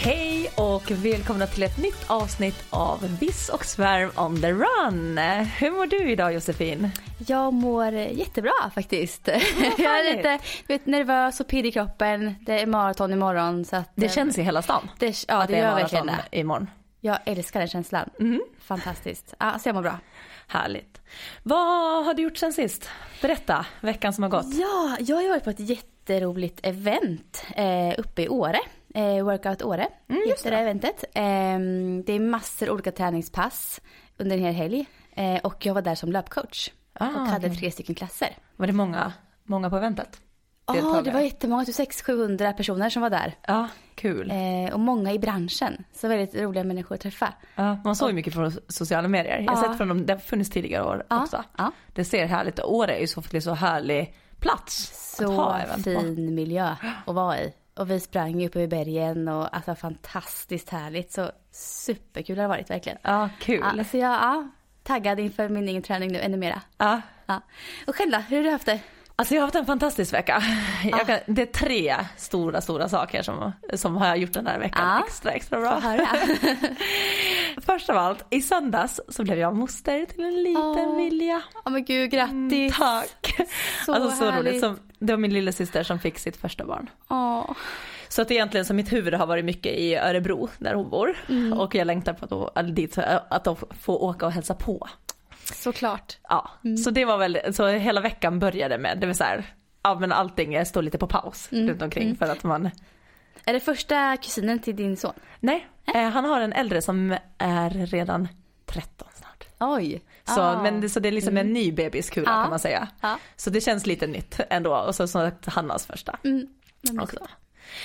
[0.00, 5.18] Hej och välkomna till ett nytt avsnitt av Viss och Svärm on the run.
[5.58, 6.90] Hur mår du idag Josefin?
[7.26, 9.26] Jag mår jättebra faktiskt.
[9.78, 10.38] jag är lite
[10.68, 12.34] vet, nervös och pirrig i kroppen.
[12.40, 13.64] Det är maraton imorgon.
[13.64, 14.90] Så att, Det känns i hela stan.
[14.98, 16.38] det, ja, att det det gör verkligen det.
[16.38, 16.70] imorgon.
[17.00, 18.10] Jag älskar den känslan.
[18.60, 19.34] Fantastiskt.
[19.38, 19.98] Ja, så jag mår bra.
[20.46, 21.00] Härligt.
[21.42, 22.90] Vad har du gjort sen sist?
[23.22, 24.54] Berätta, veckan som har gått.
[24.54, 28.58] Ja, jag har varit på ett jätteroligt event eh, uppe i Åre.
[28.94, 29.88] Eh, Workout Åre
[30.26, 31.04] heter det eventet.
[31.14, 31.22] Eh,
[32.04, 33.80] det är massor olika träningspass
[34.16, 34.86] under en hel helg.
[35.12, 36.70] Eh, och jag var där som löpcoach.
[36.92, 37.58] Ah, och hade okej.
[37.58, 38.36] tre stycken klasser.
[38.56, 39.12] Var det många,
[39.44, 40.20] många på eventet?
[40.66, 41.14] Ja, det Deltagare?
[41.14, 41.64] var jättemånga.
[41.64, 43.34] Typ 600-700 personer som var där.
[43.46, 44.30] Ja, kul.
[44.30, 45.84] Eh, och många i branschen.
[45.94, 47.34] Så väldigt roliga människor att träffa.
[47.54, 49.38] Ja, man såg ju mycket från sociala medier.
[49.38, 51.44] Jag har sett från dem, det har funnits tidigare år också.
[51.94, 52.64] Det ser härligt ut.
[52.64, 55.90] Åre är ju så, så härlig plats att Så ha event på.
[56.00, 56.74] fin miljö
[57.06, 57.52] att vara i.
[57.78, 61.12] Och vi sprang upp över bergen och alltså fantastiskt härligt.
[61.12, 62.98] Så superkul har det varit verkligen.
[63.02, 63.64] Ja, kul.
[63.76, 64.48] Ja, så jag är
[64.82, 66.62] taggad inför min egen träning nu ännu mera.
[66.78, 67.00] Ja.
[67.26, 67.40] Ja.
[67.86, 68.80] Och själv då, hur har du haft det?
[69.20, 70.42] Alltså jag har haft en fantastisk vecka.
[70.84, 74.88] Jag kan, det är tre stora, stora saker som, som har gjort den här veckan
[74.88, 75.04] Ja.
[75.06, 75.80] extra, extra bra.
[77.62, 81.42] Först av allt, i söndags så blev jag moster till en liten Åh, Vilja.
[81.64, 82.76] Ja men gud, grattis.
[82.76, 83.36] Tack!
[83.86, 84.50] Så alltså så härligt.
[84.50, 84.60] roligt.
[84.60, 86.90] Som, det var min lilla syster som fick sitt första barn.
[87.08, 87.50] Åh.
[88.08, 91.16] Så att egentligen så mitt huvud har varit mycket i Örebro där hon bor.
[91.28, 91.52] Mm.
[91.60, 92.98] Och jag längtar på att, eller dit,
[93.28, 93.48] att
[93.80, 94.88] få åka och hälsa på.
[95.54, 96.18] Såklart.
[96.28, 96.76] Ja, Mm.
[96.76, 99.42] så det var väl, så hela veckan började med, det vill säga,
[99.82, 101.68] ja men allting står lite på paus Mm.
[101.68, 102.70] runt omkring för att man,
[103.44, 105.12] Är det första kusinen till din son?
[105.40, 108.28] nej, eh, han har en äldre som är redan
[108.66, 109.44] 13 snart.
[109.60, 110.02] Oj.
[110.24, 110.62] Så, Ah.
[110.62, 112.42] men det, så det är liksom en ny bebiskula Ja.
[112.42, 112.88] kan man säga.
[113.00, 113.18] Ja.
[113.36, 116.18] Så det känns lite nytt ändå och så som sagt Hannas första.
[116.24, 116.46] Mm.
[117.00, 117.18] Också.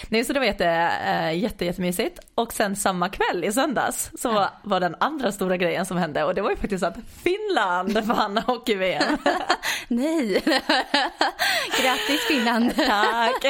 [0.09, 0.65] Nej så det var jätte,
[1.05, 2.19] äh, jätte, jättemysigt.
[2.35, 6.35] Och sen samma kväll i söndags så var, den andra stora grejen som hände och
[6.35, 9.17] det var ju faktiskt att Finland vann hockey-VM.
[9.87, 10.43] Nej.
[11.81, 12.75] Grattis Finland.
[12.75, 13.45] Tack!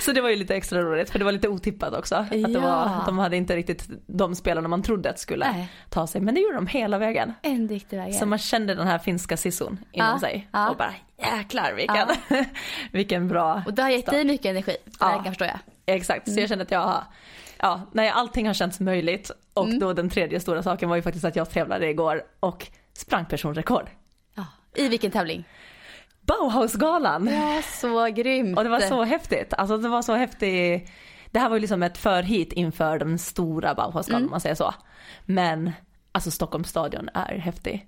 [0.00, 2.14] så det var ju lite extra roligt för det var lite otippat också.
[2.16, 2.60] Att det Ja.
[2.60, 5.68] var, de hade inte riktigt de spelarna man trodde att skulle Nej.
[5.90, 7.34] ta sig men det gjorde de hela vägen.
[7.42, 8.14] En riktig väg.
[8.14, 10.70] Så man kände den här finska sisson inom Ja, sig ja.
[10.70, 10.94] och bara
[11.36, 12.08] jäklar vilken,
[12.92, 14.14] vilken bra Och det har gett start.
[14.14, 14.76] dig mycket energi.
[14.84, 15.06] Det Ja.
[15.06, 15.58] här kan förstå jag.
[15.86, 17.04] Exakt, så jag kände att jag har,
[17.58, 19.78] ja, nej allting har känts möjligt och Mm.
[19.78, 23.88] då den tredje stora saken var ju faktiskt att jag tävlade igår och sprang personrekord.
[24.34, 24.46] Ja.
[24.74, 25.44] I vilken tävling?
[26.20, 27.28] Bauhausgalan!
[27.32, 28.58] Ja, så grymt.
[28.58, 30.90] Och det var så häftigt, alltså det var så häftigt.
[31.30, 34.28] Det här var ju liksom ett förhit inför den stora Bauhausgalan Mm.
[34.28, 34.74] om man säger så.
[35.24, 35.72] Men
[36.12, 37.86] alltså Stockholms stadion är häftig.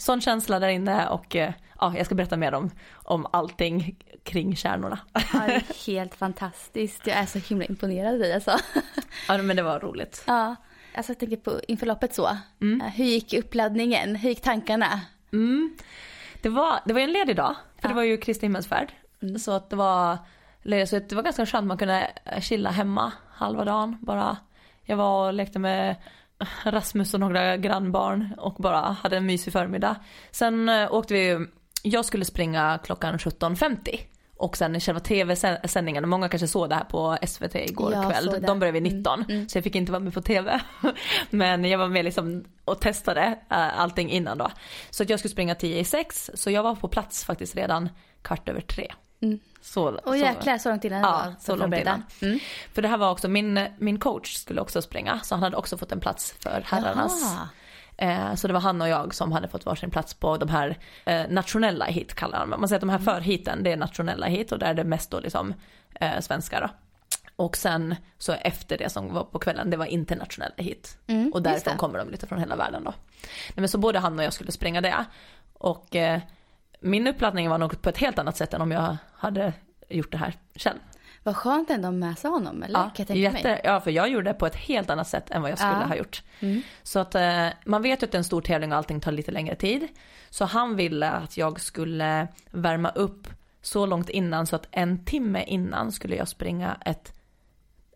[0.00, 0.04] Mm.
[0.04, 4.56] Sån känsla där inne och eh, ja, jag ska berätta mer om, om allting kring
[4.56, 4.98] kärnorna.
[5.12, 7.06] Ja, det är helt fantastiskt.
[7.06, 8.58] Jag är så himla imponerad av dig alltså.
[9.28, 10.24] Ja men det var roligt.
[10.26, 10.56] Ja.
[10.94, 12.22] Alltså jag tänker på inför loppet så.
[12.58, 14.16] Ja, Hur gick uppladdningen?
[14.16, 15.00] Hur gick tankarna?
[15.32, 15.76] Mm.
[16.42, 17.96] Det, var, det var en ledig dag, för det Ja.
[17.96, 18.92] var ju Kristi himmelsfärd.
[19.40, 20.18] Så att det var
[20.86, 24.36] så det var ganska skönt, man kunde chilla hemma halva dagen bara.
[24.84, 25.96] Jag var och lekte med
[26.64, 29.96] Rasmus och några grannbarn och bara hade en mysig förmiddag.
[30.30, 31.46] Sen eh, åkte vi,
[31.82, 34.00] jag skulle springa klockan 17.50.
[34.36, 38.42] Och sen själva tv-sändningen, många kanske såg det här på SVT igår Jag kväll.
[38.46, 39.48] De började vid 19 Mm, mm.
[39.48, 40.60] så jag fick inte vara med på tv.
[41.30, 44.50] Men jag var med liksom och testade äh, allting innan då.
[44.90, 47.88] Så jag skulle springa 10 i 6 så jag var på plats faktiskt redan
[48.22, 48.92] kvart över tre.
[49.22, 49.38] Mm.
[49.60, 52.02] Så, Och jäklar så långt innan Ja, så långt innan.
[52.22, 52.38] Mm.
[52.72, 55.76] För det här var också, min, min coach skulle också springa så han hade också
[55.76, 57.36] fått en plats för herrarnas.
[57.96, 60.78] Eh, så det var han och jag som hade fått varsin plats på de här
[61.04, 64.52] eh, nationella hit kallar man Man säger att de här förhiten det är nationella hit
[64.52, 65.54] och där är det mest då liksom
[65.94, 66.68] eh, svenskar då.
[67.36, 70.98] Och sen så efter det som var på kvällen det var internationella hit.
[71.06, 72.90] Mm, och därifrån kommer de lite från hela världen då.
[73.20, 75.04] Nej, men så både han och jag skulle springa det.
[75.52, 76.20] Och eh,
[76.80, 79.52] min uppladdning var nog på ett helt annat sätt än om jag hade
[79.88, 80.78] gjort det här själv.
[81.22, 82.78] Vad skönt ändå att sig honom, eller?
[82.78, 83.42] Ja, kan jag tänka mig.
[83.42, 85.72] jätte, ja, för jag gjorde det på ett helt annat sätt än vad jag skulle
[85.72, 85.86] Ja.
[85.86, 86.22] ha gjort.
[86.40, 86.62] Mm.
[86.82, 89.54] Så att eh, man vet ju att en stor tävling och allting tar lite längre
[89.54, 89.88] tid.
[90.30, 93.28] Så han ville att jag skulle värma upp
[93.62, 97.12] så långt innan så att en timme innan skulle jag springa ett,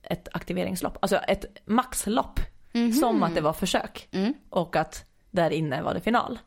[0.02, 2.40] ett aktiveringslopp, alltså ett maxlopp.
[3.00, 4.08] Som att det var försök.
[4.12, 4.34] Mm.
[4.50, 6.38] Och att där inne var det final.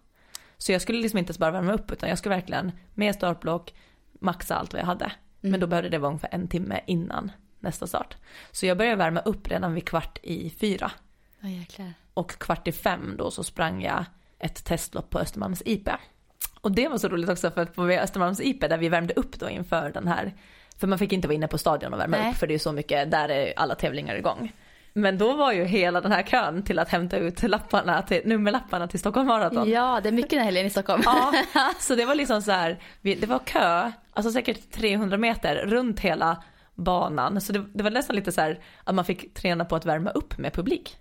[0.58, 3.74] Så jag skulle liksom inte ens bara värma upp utan jag skulle verkligen med startblock
[4.20, 5.12] maxa allt vad jag hade.
[5.42, 8.16] Men då behövde det vara ungefär en timme innan nästa start.
[8.52, 10.92] Så jag började värma upp redan vid kvart i fyra.
[11.42, 11.94] Jäklar.
[12.14, 14.06] Och kvart i fem då så sprang jag
[14.40, 15.90] ett testlopp på Östermalms IP.
[16.62, 19.40] Och det var så roligt också för att på Östermalms IP där vi värmde upp
[19.40, 20.34] då inför den här,
[20.78, 22.32] för man fick inte vara inne på stadion och värma Nej.
[22.32, 24.54] upp för det är så mycket, där är alla tävlingar igång.
[24.98, 28.88] Men då var ju hela den här kön till att hämta ut lapparna till, nummerlapparna
[28.88, 29.70] till Stockholm Marathon.
[29.70, 31.02] Ja, det är mycket den här helgen i Stockholm.
[31.06, 31.34] Ja,
[31.80, 36.44] så det var liksom så här, det var kö, alltså säkert 300 meter runt hela
[36.76, 37.42] banan.
[37.42, 40.10] Så det, det var nästan lite så här att man fick träna på att värma
[40.10, 40.98] upp med publik.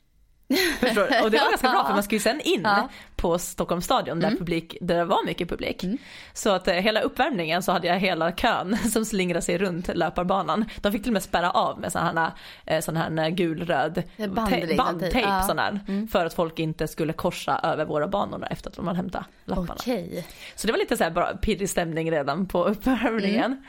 [0.81, 1.03] Förstår?
[1.03, 2.89] Och det var ganska bra för man skulle ju sen in Ja.
[3.17, 5.85] på Stockholms stadion där, publik, där det var mycket publik.
[6.33, 10.65] Så att eh, hela uppvärmningen så hade jag hela kön som slingrade sig runt löparbanan.
[10.81, 12.31] De fick till och med spärra av med sån här,
[12.67, 15.21] eh, sån här eh, gul-röd band liksom, bandtejp.
[15.21, 15.43] Ja.
[15.43, 18.97] sån här, för att folk inte skulle korsa över våra banor efter att de hade
[18.97, 19.75] hämtat lapparna.
[19.79, 20.27] Okej.
[20.55, 23.65] Så det var lite så här bara pirrig stämning redan på uppvärmningen.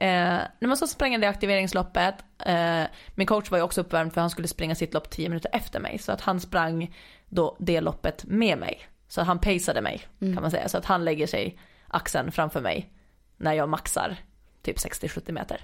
[0.00, 2.14] Eh, när man så sprang det aktiveringsloppet,
[2.46, 2.82] eh,
[3.14, 5.80] min coach var ju också uppvärmd för han skulle springa sitt lopp 10 minuter efter
[5.80, 5.98] mig.
[5.98, 6.94] Så att han sprang
[7.28, 8.80] då det loppet med mig.
[9.08, 10.68] Så han paceade mig kan man säga.
[10.68, 11.58] Så att han lägger sig
[11.88, 12.90] axeln framför mig
[13.36, 14.16] när jag maxar
[14.62, 15.60] typ 60-70 meter.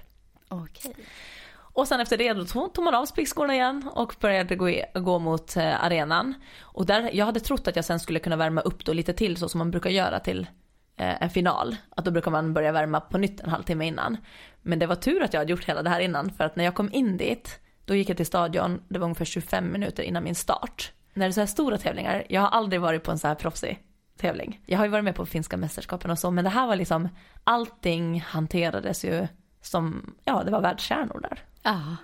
[0.49, 0.93] Okej.
[1.57, 5.19] Och sen efter det då tog man av spikskorna igen och började gå, i- gå
[5.19, 6.33] mot eh, arenan.
[6.59, 9.37] Och där, jag hade trott att jag sen skulle kunna värma upp då lite till
[9.37, 10.47] så som man brukar göra till
[10.97, 11.75] Eh, en final.
[11.89, 14.17] Att då brukar man börja värma på nytt en halvtimme innan.
[14.61, 16.63] Men det var tur att jag hade gjort hela det här innan för att när
[16.63, 20.23] jag kom in dit, då gick jag till stadion, det var ungefär 25 minuter innan
[20.23, 20.91] min start.
[21.13, 23.35] När det är så här stora tävlingar, jag har aldrig varit på en så här
[23.35, 23.83] proffsig
[24.17, 24.61] tävling.
[24.65, 27.09] Jag har ju varit med på finska mästerskapen och så, men det här var liksom,
[27.43, 29.27] allting hanterades ju
[29.61, 31.39] som, ja det var världskärnor där.
[31.63, 31.95] Ja.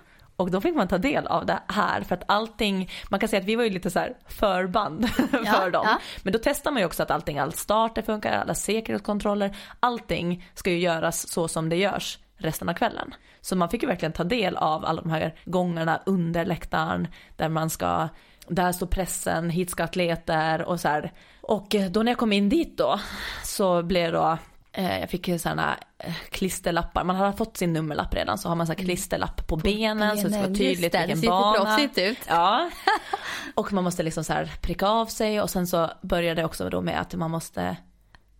[0.44, 3.40] Och då fick man ta del av det här för att allting, man kan säga
[3.40, 5.82] att vi var ju lite så här förband för dem.
[5.86, 6.00] ja.
[6.22, 10.70] Men då testar man ju också att allting, all starter funkar, alla säkerhetskontroller, allting ska
[10.70, 13.14] ju göras så som det görs resten av kvällen.
[13.40, 17.48] Så man fick ju verkligen ta del av alla de här gångarna under läktaren där
[17.48, 18.08] man ska,
[18.48, 21.12] där står pressen, hit ska atleter och så här.
[21.40, 23.00] Och då när jag kom in dit då
[23.44, 24.38] så blev det då
[24.76, 28.72] Jag fick sådana eh, klisterlappar, man hade fått sin nummerlapp redan så har man så
[28.72, 31.88] här klisterlapp på, benen så det ska vara benen, tydligt det, det vilken ser bana.
[31.96, 32.18] ut.
[32.28, 32.70] Ja.
[33.54, 36.70] Och man måste liksom så här pricka av sig och sen så började det också
[36.70, 37.76] då med att man måste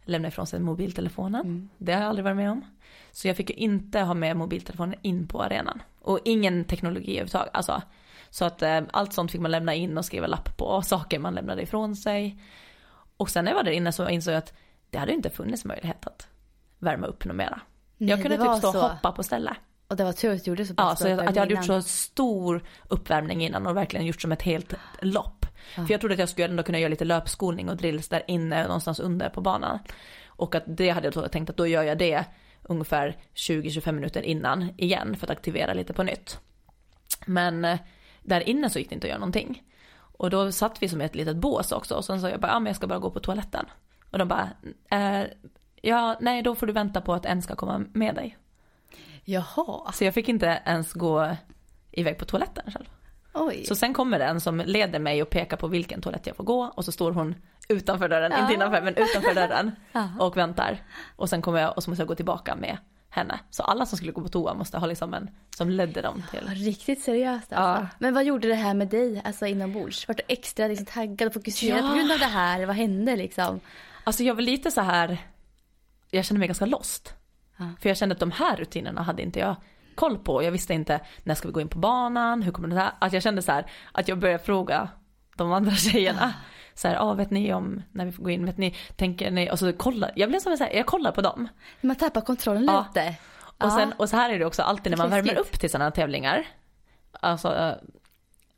[0.04, 1.40] lämna ifrån sig mobiltelefonen.
[1.40, 1.68] Mm.
[1.78, 2.64] Det har jag aldrig varit med om.
[3.12, 5.82] Så jag fick ju inte ha med mobiltelefonen in på arenan.
[6.00, 7.54] Och ingen teknologi överhuvudtaget.
[7.54, 7.82] Alltså,
[8.30, 11.34] så att eh, allt sånt fick man lämna in och skriva lapp på, saker man
[11.34, 12.42] lämnade ifrån sig.
[13.16, 14.52] Och sen när jag var där inne så insåg jag att
[14.94, 16.28] det hade inte funnits möjlighet att
[16.78, 17.60] värma upp något mera.
[17.96, 18.88] Nej, jag kunde typ stå och så.
[18.88, 19.56] hoppa på stället.
[19.88, 21.54] Och det var tur att du gjorde så Ja, pass så jag, att jag hade
[21.54, 21.82] gjort innan.
[21.82, 25.46] så stor uppvärmning innan och verkligen gjort som ett helt lopp.
[25.74, 28.62] För jag trodde att jag skulle ändå kunna göra lite löpskolning och drills där inne
[28.62, 29.78] någonstans under på banan.
[30.26, 32.24] Och att det hade jag tänkt att då gör jag det
[32.62, 36.38] ungefär 20-25 minuter innan igen för att aktivera lite på nytt.
[37.26, 37.78] Men eh,
[38.22, 39.62] där inne så gick det inte att göra någonting.
[39.96, 42.52] Och då satt vi som i ett litet bås också och sen sa jag bara,
[42.52, 43.66] ja men jag ska bara gå på toaletten.
[44.14, 44.50] Och de bara,
[44.90, 45.26] eh,
[45.82, 48.38] ja nej då får du vänta på att en ska komma med dig.
[49.24, 49.92] Jaha.
[49.92, 51.36] Så jag fick inte ens gå
[51.92, 52.84] iväg på toaletten själv.
[53.34, 53.64] Oj.
[53.64, 56.62] Så sen kommer en som leder mig och pekar på vilken toalett jag får gå
[56.76, 57.34] och så står hon
[57.68, 58.40] utanför dörren, Ja.
[58.42, 60.08] inte innanför men utanför dörren Ja.
[60.20, 60.78] och väntar.
[61.16, 62.78] Och sen kommer jag och så måste jag gå tillbaka med
[63.10, 63.38] henne.
[63.50, 66.48] Så alla som skulle gå på toa måste ha liksom en som ledde dem till.
[66.48, 67.82] Riktigt seriöst alltså.
[67.82, 67.88] Ja.
[67.98, 70.08] Men vad gjorde det här med dig, alltså inombords?
[70.08, 71.88] Vart du extra liksom, taggad och fokuserad Ja.
[71.88, 72.66] på grund av det här?
[72.66, 73.60] Vad hände liksom?
[74.04, 75.18] Alltså jag var lite så här,
[76.10, 77.14] jag kände mig ganska lost.
[77.56, 77.64] Ja.
[77.80, 79.56] För jag kände att de här rutinerna hade inte jag
[79.94, 80.42] koll på.
[80.42, 82.92] Jag visste inte när ska vi gå in på banan, hur kommer det här?
[82.98, 84.88] Att jag kände så här att jag började fråga
[85.36, 86.34] de andra tjejerna.
[86.74, 89.50] Så här, ah, vet ni om när vi får gå in, vet ni, tänker ni,
[89.50, 91.48] och så kollar, jag blev som så här, jag kollar på dem.
[91.80, 92.86] Man tappar kontrollen Ja.
[92.88, 93.16] lite.
[93.58, 95.90] Och, sen, och så här är det också alltid när man värmer upp till sådana
[95.90, 96.46] tävlingar.
[97.20, 97.74] Alltså, eh,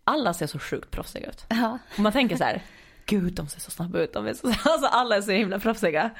[0.04, 1.44] alla ser så sjukt proffsiga ut.
[1.48, 1.78] Ja.
[1.94, 2.62] Och man tänker så här,
[3.06, 6.10] gud de ser så snabba ut, de är så, alltså alla är så himla proffsiga.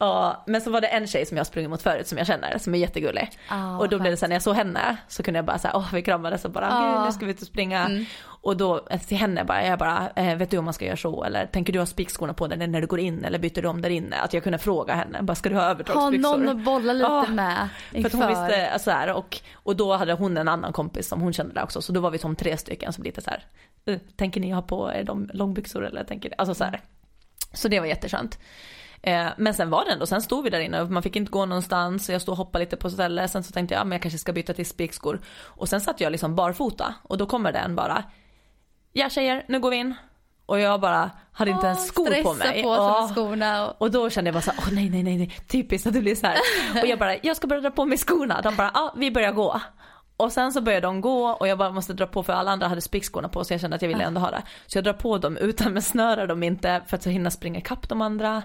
[0.00, 2.58] Ja, men så var det en tjej som jag sprungit mot förut som jag känner,
[2.58, 3.30] som är jättegullig.
[3.48, 5.72] Ah, och då blev det så när jag såg henne så kunde jag bara säga,
[5.76, 6.96] åh vi kramades och bara, Ah.
[6.96, 7.90] gud nu ska vi ut och springa.
[8.40, 8.78] Och då
[9.08, 11.24] till henne bara, jag bara, eh, vet du om man ska göra så?
[11.24, 13.24] Eller tänker du ha spikskorna på dig när du går in?
[13.24, 14.16] Eller byter du om där inne?
[14.16, 16.36] Att jag kunde fråga henne, bara ska du ha Ha överdragsbyxor?
[16.36, 19.96] någon att bolla lite Ja, med För att hon visste så här, och, och då
[19.96, 21.82] hade hon en annan kompis som hon kände där också.
[21.82, 23.44] Så då var vi som tre stycken som lite så här,
[23.86, 26.80] "Eh, tänker ni ha på er de långbyxor eller tänker ni, alltså så här.
[27.52, 28.38] Så det var jätteskönt.
[29.02, 31.30] Eh, men sen var det ändå, sen stod vi där inne och man fick inte
[31.30, 32.10] gå någonstans.
[32.10, 33.30] Jag stod och hoppade lite på stället.
[33.30, 35.20] Sen så tänkte jag, ja, men jag kanske ska byta till spikskor.
[35.44, 38.04] Och sen satt jag liksom barfota och då kommer den bara,
[38.92, 39.94] ja tjejer, nu går vi in.
[40.46, 42.62] Och jag bara hade inte ens skor på mig.
[42.62, 43.08] på Ja.
[43.12, 43.82] skorna och...
[43.82, 46.14] Och då kände jag bara så åh nej nej nej nej, typiskt att det blir
[46.14, 46.36] så här.
[46.82, 48.40] Och jag bara, jag ska börja dra på mig skorna.
[48.40, 49.60] De bara, ja vi börjar gå.
[50.16, 52.68] Och sen så började de gå och jag bara måste dra på för alla andra
[52.68, 54.42] hade spikskorna på så jag kände att jag ville ändå ha det.
[54.66, 57.58] Så jag drar på dem utan men snörar dem inte för att så hinna springa
[57.58, 58.42] ikapp de andra.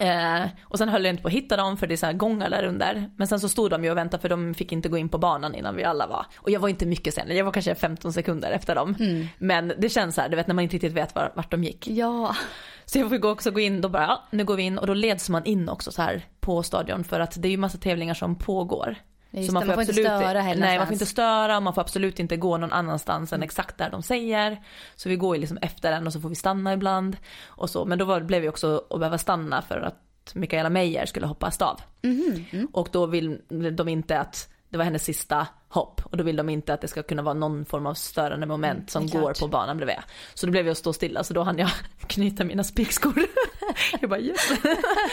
[0.00, 2.12] Eh, och sen höll jag inte på att hitta dem för det är så här
[2.12, 3.10] gångar där under.
[3.16, 5.18] Men sen så stod de ju och väntade för de fick inte gå in på
[5.18, 6.26] banan innan vi alla var.
[6.36, 8.94] Och jag var inte mycket sen, jag var kanske 15 sekunder efter dem.
[9.38, 11.64] Men det känns så här, du vet när man inte riktigt vet var, vart de
[11.64, 11.88] gick.
[11.88, 12.36] Ja.
[12.84, 14.94] Så jag fick också gå in, då bara, ja, nu går vi in och då
[14.94, 18.14] leds man in också så här på stadion för att det är ju massa tävlingar
[18.14, 18.96] som pågår.
[19.30, 21.74] Just så det, man får inte störa heller Nej man får inte störa och man
[21.74, 24.62] får absolut inte gå någon annanstans än exakt där de säger.
[24.96, 27.16] Så vi går ju liksom efter den och så får vi stanna ibland.
[27.44, 27.84] Och så.
[27.84, 31.50] Men då var, blev vi också att behöva stanna för att Mikaela Meijer skulle hoppa
[31.50, 31.80] stav.
[32.02, 33.40] Mhm, Och då vill
[33.72, 36.88] de inte att, det var hennes sista hopp och då vill de inte att det
[36.88, 39.96] ska kunna vara någon form av störande moment som det är går på banan bredvid.
[40.34, 41.70] Så då blev jag att stå stilla så då hann jag
[42.06, 43.26] knyta mina spikskor.
[44.00, 44.48] jag bara yes.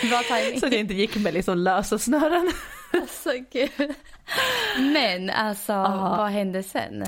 [0.10, 0.60] Bra timing.
[0.60, 2.52] Så att jag inte gick med liksom lösa snören.
[2.94, 3.96] Alltså gud.
[4.78, 7.06] Men alltså, vad hände sen?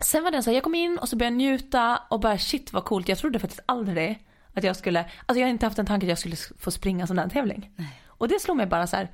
[0.00, 2.38] Sen var det så här, jag kom in och så började jag njuta och bara
[2.38, 3.08] shit vad coolt.
[3.08, 6.08] Jag trodde faktiskt aldrig att jag skulle, alltså jag har inte haft en tanke att
[6.08, 7.70] jag skulle få springa sån där tävling.
[8.06, 9.08] Och det slog mig bara så här,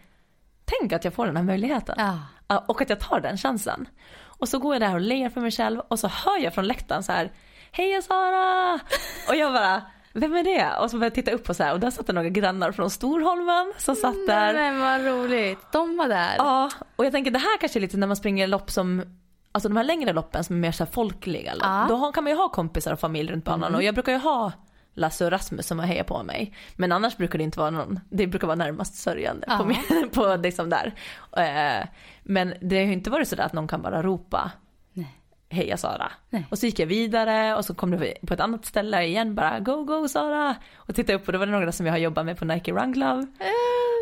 [0.64, 1.94] tänk att jag får den här möjligheten.
[1.99, 2.64] Ja.
[2.66, 3.88] Och att jag tar den chansen.
[4.23, 6.66] Och så går jag där och ler för mig själv och så hör jag från
[6.66, 7.33] läktaren så här,
[7.73, 8.75] hej Sara!
[9.28, 10.76] Och jag bara, vem är det?
[10.80, 12.73] Och så började jag titta upp och så här och där satt det några grannar
[12.73, 14.54] från Storholmen som satt där.
[14.54, 15.59] Men vad roligt.
[15.73, 16.35] De var där.
[16.38, 19.02] Ja, och jag tänker det här kanske är lite när man springer lopp som
[19.52, 21.62] Alltså de här längre loppen som är mer så folkliga lopp.
[21.62, 21.87] Ja.
[21.88, 24.52] Då kan man ju ha kompisar och familj runt banan och jag brukar ju ha
[24.95, 26.55] Lasse och Rasmus som har hejat på mig.
[26.77, 29.59] Men annars brukar det inte vara någon, det brukar vara närmast sörjande Ja.
[29.59, 30.95] på, min, på liksom där.
[31.37, 31.87] Eh,
[32.23, 34.51] Men det har ju inte varit sådär att någon kan bara ropa
[34.93, 35.21] Nej.
[35.51, 36.13] Heja Sara.
[36.31, 36.47] Nej.
[36.51, 39.61] Och så gick jag vidare och så kom det på ett annat ställe igen bara
[39.61, 40.55] Go go Sara.
[40.77, 42.73] Och tittade upp och då var det några som jag har jobbat med på Nike
[42.73, 43.27] Run Club.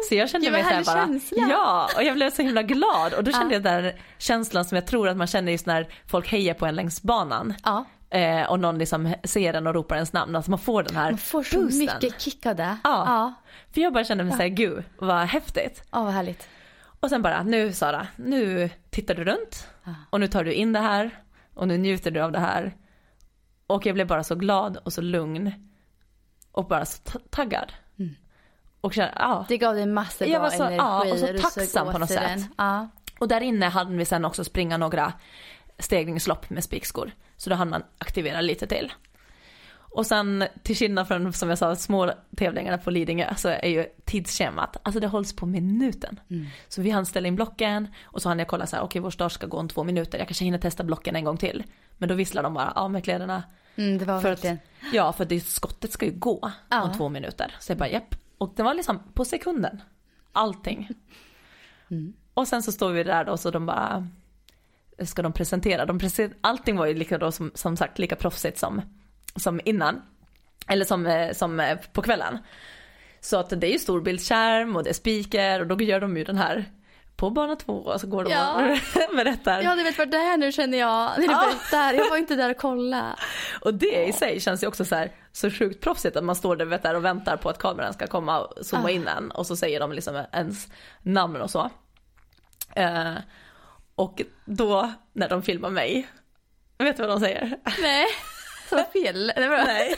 [0.09, 1.47] Så jag kände Gud, mig såhär bara, känsla.
[1.51, 4.77] ja och jag blev så himla glad och då kände jag den där känslan som
[4.77, 7.55] jag tror att man känner just när folk hejar på en längs banan.
[7.65, 7.85] Ja.
[8.15, 11.11] Eh, och någon liksom ser en och ropar ens namn, att man får den här
[11.11, 11.79] Man får så boosten.
[11.79, 12.77] mycket kick av det.
[12.85, 13.05] Ja.
[13.07, 13.35] Ja.
[13.75, 15.85] För jag bara kände mig såhär, gud vad häftigt.
[15.91, 16.49] Ja, vad härligt.
[17.01, 19.69] Och sen bara, nu Sara, nu tittar du runt
[20.11, 21.11] och nu tar du in det här
[21.55, 22.77] och nu njuter du av det här.
[23.67, 25.53] Och jag blev bara så glad och så lugn
[26.53, 27.73] och bara så ta- taggad.
[28.81, 29.45] Och kände, ja.
[29.49, 30.77] Det gav dig massor Jag bra var så- energi.
[30.77, 32.41] ja, och så tacksam på något sätt.
[32.59, 32.89] Ja.
[33.19, 35.13] Och där inne hade vi sen också springa några
[35.79, 37.11] stegringslopp med spikskor.
[37.43, 38.93] Så då hann man aktivera lite till.
[39.75, 43.87] Och sen till skillnad från som jag sa små tävlingarna på Lidingö så är ju
[44.05, 46.21] tidsschemat, alltså det hålls på minuten.
[46.69, 49.11] Så vi hann ställa in blocken och så hann jag kolla så här, okej vår
[49.11, 51.65] start ska gå om två minuter, jag kanske hinner testa blocken en gång till.
[51.99, 53.43] Men då visslar de bara av med kläderna.
[53.77, 54.57] Mm, det var För verkligen.
[54.57, 56.83] att, ja för det, skottet ska ju gå Ja.
[56.83, 57.55] om två minuter.
[57.61, 58.15] Så jag bara japp.
[58.39, 59.83] Och det var liksom på sekunden.
[60.33, 60.89] Allting.
[62.35, 64.09] Och sen så står vi där då så de bara
[65.05, 65.87] ska de presentera.
[65.87, 68.83] De presen- Allting var ju lika då som, som sagt lika proffsigt som,
[69.37, 70.03] som innan.
[70.69, 72.39] Eller som, eh, som eh, på kvällen.
[73.21, 76.25] Så att det är ju storbildsskärm och det är speaker och då gör de ju
[76.25, 76.65] den här
[77.17, 78.77] på bana två och så går de Ja.
[79.11, 79.63] och berättar.
[79.63, 81.11] Ja, du vet vad det är nu känner jag.
[81.11, 81.45] När du Ja.
[81.51, 81.93] berättar.
[81.93, 83.15] Jag var inte där och kollade.
[83.61, 86.57] Och det i sig känns ju också så här så sjukt proffsigt att man står
[86.57, 88.91] där, vet, där och väntar på att kameran ska komma och zooma Ah.
[88.91, 90.69] in en och så säger de liksom ens
[91.03, 91.71] namn och så.
[92.77, 93.13] Eh,
[93.95, 96.09] och då när de filmar mig,
[96.79, 97.57] vet du vad de säger?
[97.83, 98.07] Nej.
[98.71, 99.33] Så fel.
[99.37, 99.95] Nej.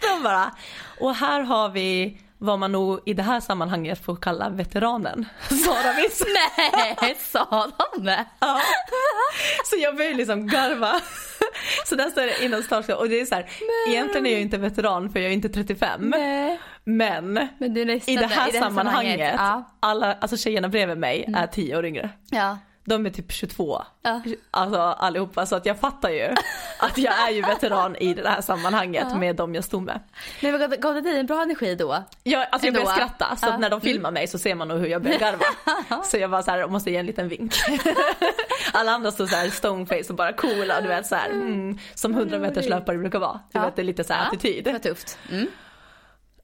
[0.00, 0.54] De bara,
[1.00, 5.26] och här har vi vad man nog i det här sammanhanget får kalla veteranen.
[5.64, 6.22] Sara Wiss.
[7.00, 8.24] Nej, sa de det?
[8.40, 8.60] Ja.
[9.64, 11.00] Så jag började liksom garva.
[11.86, 13.46] Så där står det innan startskott och det är så här,
[13.88, 16.00] egentligen är jag inte veteran för jag är inte 35.
[16.16, 16.60] Nej.
[16.84, 19.70] Men Men du är nästan i det här sammanhanget, Ja.
[19.80, 22.10] alla, alltså tjejerna bredvid mig är 10 år yngre.
[22.30, 22.58] ja.
[22.84, 23.82] De är typ 22.
[24.02, 24.20] Ja.
[24.50, 26.28] Alltså allihopa så att jag fattar ju
[26.80, 29.16] att jag är ju veteran i det här sammanhanget Ja.
[29.18, 30.00] med de jag stod med.
[30.40, 32.04] Men gav- det dig en bra energi då?
[32.22, 33.56] Jag, alltså jag börjar skratta så Ja.
[33.56, 35.44] när de filmar mig så ser man nog hur jag börjar garva.
[36.04, 37.54] Så jag bara så här, måste ge en liten vink.
[38.72, 42.14] Alla andra står så här stoneface och bara coola, du vet så här, mm, som
[42.14, 43.40] 100 meters löpare brukar vara.
[43.52, 43.64] Du Ja.
[43.64, 44.64] vet det är lite så här attityd.
[44.64, 45.18] Det var tufft.
[45.30, 45.46] Mm.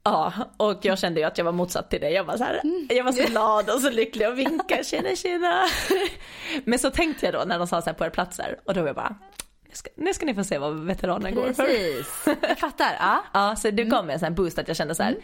[0.07, 2.09] Ja, och jag kände ju att jag var motsatt till det.
[2.09, 5.63] Jag var så här, jag var så glad och så lycklig och vinkade, tjena tjena.
[6.63, 8.81] Men så tänkte jag då när de sa så här på era platser och då
[8.81, 9.15] var jag bara,
[9.65, 11.63] nu ska, nu ska ni få se vad veteranen går för.
[11.65, 12.25] Precis.
[12.41, 12.95] Jag fattar.
[12.99, 13.23] Ja.
[13.33, 15.15] Ja, så det gav mig en sån här boost att jag kände så här,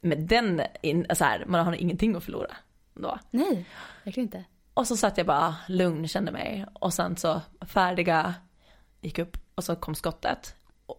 [0.00, 2.56] Men den, in, så här, man har ingenting att förlora
[2.94, 3.18] då.
[3.30, 3.64] Nej,
[4.04, 4.44] verkligen inte.
[4.74, 6.66] Och så satt jag bara lugn, kände mig.
[6.72, 8.34] Och sen så färdiga,
[9.00, 10.54] gick upp och så kom skottet.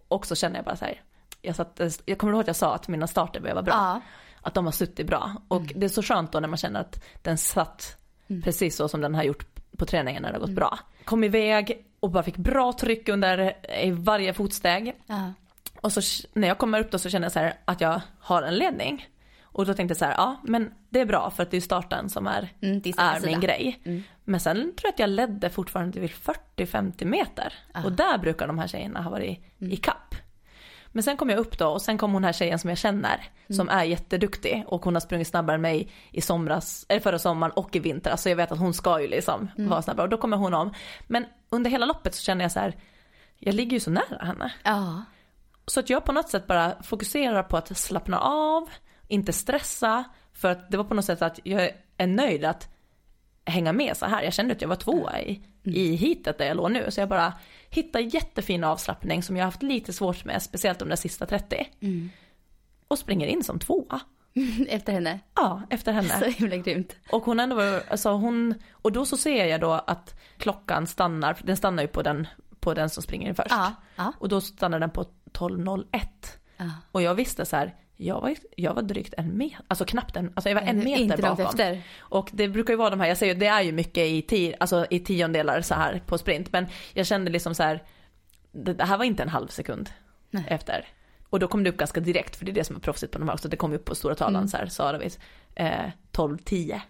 [0.08, 1.02] Och så kände jag bara så här,
[1.46, 3.74] jag, satt, jag kommer ihåg att jag sa att mina starter var bra.
[3.74, 4.02] Ja.
[4.42, 5.32] Att de har suttit bra.
[5.48, 5.72] Och Mm.
[5.76, 7.98] det är så skönt då när man känner att den satt
[8.44, 9.46] precis så som den har gjort
[9.78, 10.56] på träningen när det har gått Mm.
[10.56, 10.80] bra.
[11.06, 14.96] Kom iväg och bara fick bra tryck under i varje fotsteg.
[15.06, 15.34] Ja.
[15.82, 16.02] Och så
[16.34, 19.08] när jag kommer upp då så känner jag så att jag har en ledning.
[19.44, 21.62] Och då tänkte jag så här, ja men det är bra för att det är
[21.62, 23.80] starten som är, Mm, är är min grej.
[23.86, 24.04] Mm.
[24.24, 27.54] Men sen tror jag att jag ledde fortfarande vid 40-50 meter.
[27.74, 27.84] Ah.
[27.84, 29.74] Och där brukar de här tjejerna ha varit Mm.
[29.74, 30.16] i kapp.
[30.96, 33.24] Men sen kom jag upp då och sen kom hon här tjejen som jag känner,
[33.50, 33.80] som Mm.
[33.80, 37.76] är jätteduktig och hon har sprungit snabbare än mig i somras, eller förra sommaren och
[37.76, 38.16] i vinter.
[38.16, 39.70] Så jag vet att hon ska ju liksom Mm.
[39.70, 40.74] vara snabbare och då kommer hon om.
[41.08, 42.76] Men under hela loppet så känner jag så här,
[43.40, 44.54] jag ligger ju så nära henne.
[44.64, 45.04] Ja.
[45.68, 48.70] Så att jag på något sätt bara fokuserar på att slappna av,
[49.08, 50.04] inte stressa.
[50.34, 52.75] För att det var på något sätt att jag är nöjd att
[53.46, 54.24] hänga med så här.
[54.24, 56.92] Jag kände att jag var tvåa i, i hitet där jag låg nu.
[56.92, 57.34] Så jag bara
[57.70, 61.68] hittade jättefin avslappning som jag har haft lite svårt med, speciellt de där sista 30.
[62.88, 64.00] Och springer in som tvåa.
[64.68, 65.20] Efter henne.
[65.36, 66.10] Ja, efter henne.
[66.20, 66.96] Så himla grymt.
[67.10, 71.38] Och hon ändå var, alltså hon, och då så ser jag då att klockan stannar,
[71.44, 72.28] den stannar ju på den,
[72.60, 73.52] på den som springer in först.
[73.52, 73.74] Ja.
[73.96, 74.14] Ja.
[74.20, 75.86] Och då stannar den på 12.01.
[76.58, 76.72] ja.
[76.92, 80.32] Och jag visste så här, jag var, jag var drygt en meter, alltså knappt en,
[80.36, 81.46] alltså jag var en meter Inte bakom.
[81.46, 81.82] efter.
[82.00, 84.22] Och det brukar ju vara de här, jag säger ju, det är ju mycket i,
[84.22, 86.52] tio, alltså i tiondelar så här på sprint.
[86.52, 87.84] Men jag kände liksom så här,
[88.52, 89.90] det, här var inte en halv sekund
[90.30, 90.44] Nej.
[90.48, 90.88] efter.
[91.30, 93.20] Och då kom det upp ganska direkt, för det är det som är proffsigt på
[93.20, 94.48] de här också, det kom upp på stora tavlan Mm.
[94.48, 95.14] så här, sa David,
[95.56, 95.70] eh,
[96.12, 96.82] 12.10.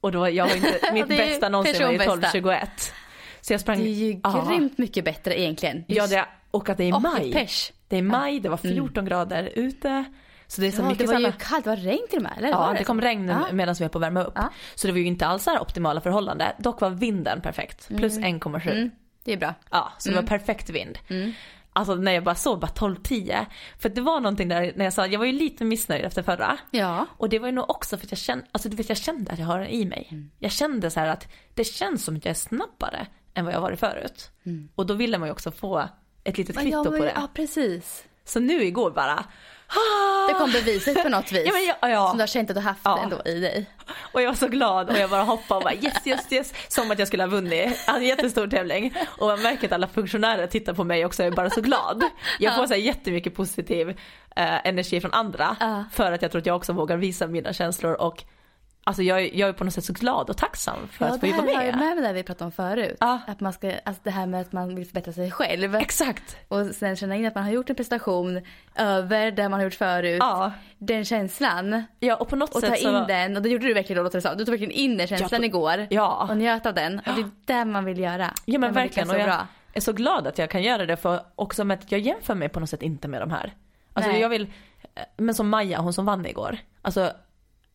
[0.00, 2.38] Och då, jag var inte, mitt bästa någonsin var ju personbästa.
[2.38, 2.92] 12.21.
[3.40, 4.46] Så jag sprang, Det är ju Ja.
[4.50, 5.84] grymt mycket bättre egentligen.
[5.88, 7.32] ja det, och att det är maj.
[7.32, 7.72] pers.
[7.88, 10.04] Det är maj, det var 14 grader ute.
[10.50, 12.16] Så det är så Ja, mycket det var ju sådana- kallt, det var regn till
[12.16, 12.32] och med.
[12.38, 12.48] Eller?
[12.48, 13.46] Ja, var det kom regn Ja.
[13.52, 14.32] medan vi var på att värma upp.
[14.36, 14.48] Ja.
[14.74, 16.52] Så det var ju inte alls här optimala förhållanden.
[16.58, 17.88] Dock var vinden perfekt.
[17.88, 18.70] Plus 1,7.
[18.72, 18.90] Mm,
[19.24, 19.54] det är bra.
[19.70, 20.98] Ja, så det var perfekt vind.
[21.72, 23.46] Alltså när jag bara såg bara 12-10.
[23.78, 26.58] För det var någonting där när jag sa, jag var ju lite missnöjd efter förra.
[26.70, 27.06] Ja.
[27.10, 29.32] Och det var ju nog också för att jag kände, alltså du vet jag kände
[29.32, 30.30] att jag har den i mig.
[30.38, 33.60] Jag kände så här att det känns som att jag är snabbare än vad jag
[33.60, 34.30] varit förut.
[34.74, 35.88] Och då ville man ju också få
[36.24, 37.12] ett litet kvitto ja, på det.
[37.14, 38.04] Ja, precis.
[38.24, 39.24] Så nu igår bara!
[40.28, 41.42] Det kom beviset på något vis.
[41.46, 42.08] Ja, men ja, ja.
[42.08, 42.98] Som du har känt att du haft Ja.
[43.02, 43.66] ändå i dig.
[44.12, 46.52] Och jag var så glad och jag bara hoppade och bara yes, yes, yes.
[46.68, 48.94] Som att jag skulle ha vunnit en jättestor tävling.
[49.18, 52.04] Och man märker att alla funktionärer tittar på mig också och är bara så glad.
[52.38, 53.88] Jag får så här jättemycket positiv
[54.36, 55.56] eh, energi från andra.
[55.60, 55.84] Ja.
[55.92, 58.24] För att jag tror att jag också vågar visa mina känslor och
[58.88, 61.20] Alltså jag, är- jag är på något sätt så glad och tacksam för Ja, att
[61.20, 61.96] få vara har ju med.
[61.96, 62.96] med det vi pratade om förut.
[63.00, 63.20] Ja.
[63.26, 65.74] Att man ska, alltså det här med att man vill förbättra sig själv.
[65.74, 66.36] Exakt.
[66.48, 68.40] Och sen känna in att man har gjort en prestation
[68.76, 70.16] över det man har gjort förut.
[70.20, 70.52] Ja.
[70.78, 71.82] Den känslan.
[72.00, 73.04] Ja och på något Och ta sätt in så...
[73.06, 73.36] den.
[73.36, 74.10] Och det gjorde du verkligen då.
[74.10, 75.86] Du tog verkligen in den känslan Ja, igår.
[75.90, 76.26] Ja.
[76.30, 76.98] Och njöt av den.
[76.98, 78.30] Och det är det man vill göra.
[78.44, 79.46] Ja men verkligen och jag bra.
[79.72, 82.48] är så glad att jag kan göra det för också med att jag jämför mig
[82.48, 83.54] på något sätt inte med de här.
[83.92, 84.20] Alltså Nej.
[84.20, 84.52] jag vill,
[85.16, 86.58] men som Maja, hon som vann igår.
[86.82, 87.12] Alltså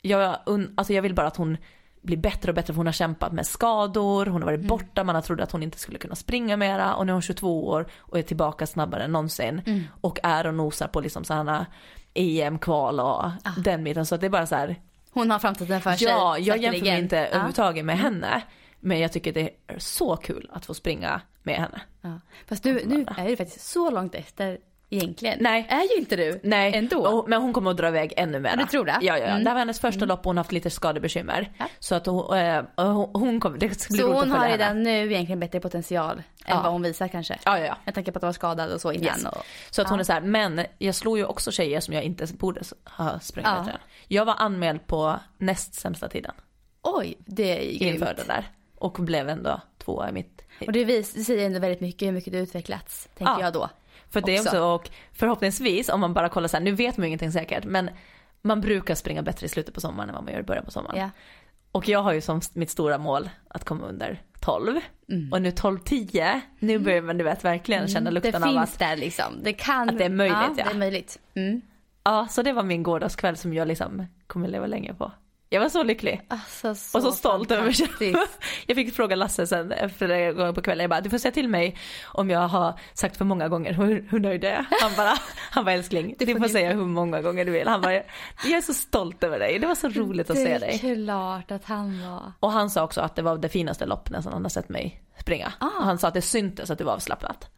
[0.04, 0.38] jag,
[0.76, 1.58] alltså jag vill bara att hon
[2.02, 4.62] blir bättre och bättre för hon har kämpat med skador, hon har Mm.
[4.62, 7.14] varit borta, man har trott att hon inte skulle kunna springa mera och nu är
[7.14, 9.62] hon 22 år och är tillbaka snabbare än någonsin.
[9.66, 9.84] Mm.
[10.02, 11.66] Och är och nosar på liksom sådana
[12.14, 13.26] EM-kval och
[13.58, 14.06] den biten.
[14.06, 14.76] Så att det är bara så här,
[15.12, 16.08] Hon har framtiden för sig.
[16.08, 17.18] Ja, jag jämför mig inte.
[17.18, 17.30] Mm.
[17.30, 18.42] överhuvudtaget med henne.
[18.80, 21.82] Men jag tycker det är så kul att få springa med henne.
[22.02, 22.20] Ja.
[22.48, 24.58] Fast nu, nu är du faktiskt så långt efter
[24.94, 25.38] egentligen.
[25.42, 25.66] Nej.
[25.70, 26.40] Är ju inte du.
[26.44, 27.26] Nej, Ändå.
[27.28, 28.58] men hon kommer att dra iväg ännu mer.
[28.58, 28.92] Du tror det?
[29.02, 29.26] Ja, ja, ja.
[29.26, 29.44] Mm.
[29.44, 31.52] Det här var hennes första lopp och hon har haft lite skadebekymmer.
[31.58, 31.66] Ja.
[31.80, 32.64] Så att hon, eh,
[33.14, 34.84] hon, kommer, det ska bli så hon har redan henne.
[34.84, 36.62] nu egentligen bättre potential än Ja.
[36.64, 37.40] vad hon visar kanske.
[37.46, 37.78] Ja, ja, ja.
[37.86, 39.06] Jag tänker på att hon var skadad och så innan.
[39.06, 39.26] Yes.
[39.26, 40.02] Och, Så att hon Ja.
[40.02, 43.52] är så här, men jag slår ju också tjejer som jag inte borde ha sprungit
[43.52, 43.58] Ja.
[43.72, 43.78] än.
[44.08, 46.32] Jag var anmäld på näst sämsta tiden
[46.86, 47.82] oj, det är grymt.
[47.96, 48.48] inför det där.
[48.78, 52.12] Och blev ändå tvåa i mitt Och det, vis, det säger ändå väldigt mycket hur
[52.14, 53.42] mycket du utvecklats, tänker Ja.
[53.42, 53.70] jag då.
[54.14, 54.50] För det är också.
[54.50, 57.66] också, och förhoppningsvis om man bara kollar så här, nu vet man ju ingenting säkert,
[57.66, 57.90] men
[58.42, 60.72] man brukar springa bättre i slutet på sommaren än vad man gör i början på
[60.72, 60.98] sommaren.
[61.00, 61.10] Ja.
[61.72, 64.80] Och jag har ju som mitt stora mål att komma under 12.
[65.10, 65.34] Mm.
[65.34, 68.80] Och nu 12-10, nu börjar man du vet verkligen känna det lukten av finns att,
[68.80, 69.40] där liksom.
[69.44, 69.90] Det kan.
[69.90, 70.64] att det är möjligt, Ja, ja.
[70.64, 71.20] det är möjligt.
[71.34, 71.62] Mm.
[72.04, 75.12] ja så det var min gårdagskväll som jag liksom kommer leva länge på.
[75.54, 76.22] Jag var så lycklig.
[76.28, 78.16] Alltså, så och så stolt över mig själv.
[78.68, 81.48] Jag fick fråga Lasse sen efter gången på kvällen, jag bara du får säga till
[81.50, 84.66] mig om jag har sagt för många gånger hur, hur nöjd jag är.
[84.82, 85.14] Han bara,
[85.52, 87.68] han bara älskling, du får får du- säga hur många gånger du vill.
[87.68, 88.04] Han bara, jag
[88.46, 90.80] är så stolt över dig, det var så roligt att se Det är dig.
[91.06, 92.32] klart att han var.
[92.40, 95.02] Och han sa också att det var det finaste lopp nästan han har sett mig
[95.20, 95.54] springa.
[95.60, 95.66] Ah.
[95.80, 97.50] Och han sa att det syntes att det var avslappnat.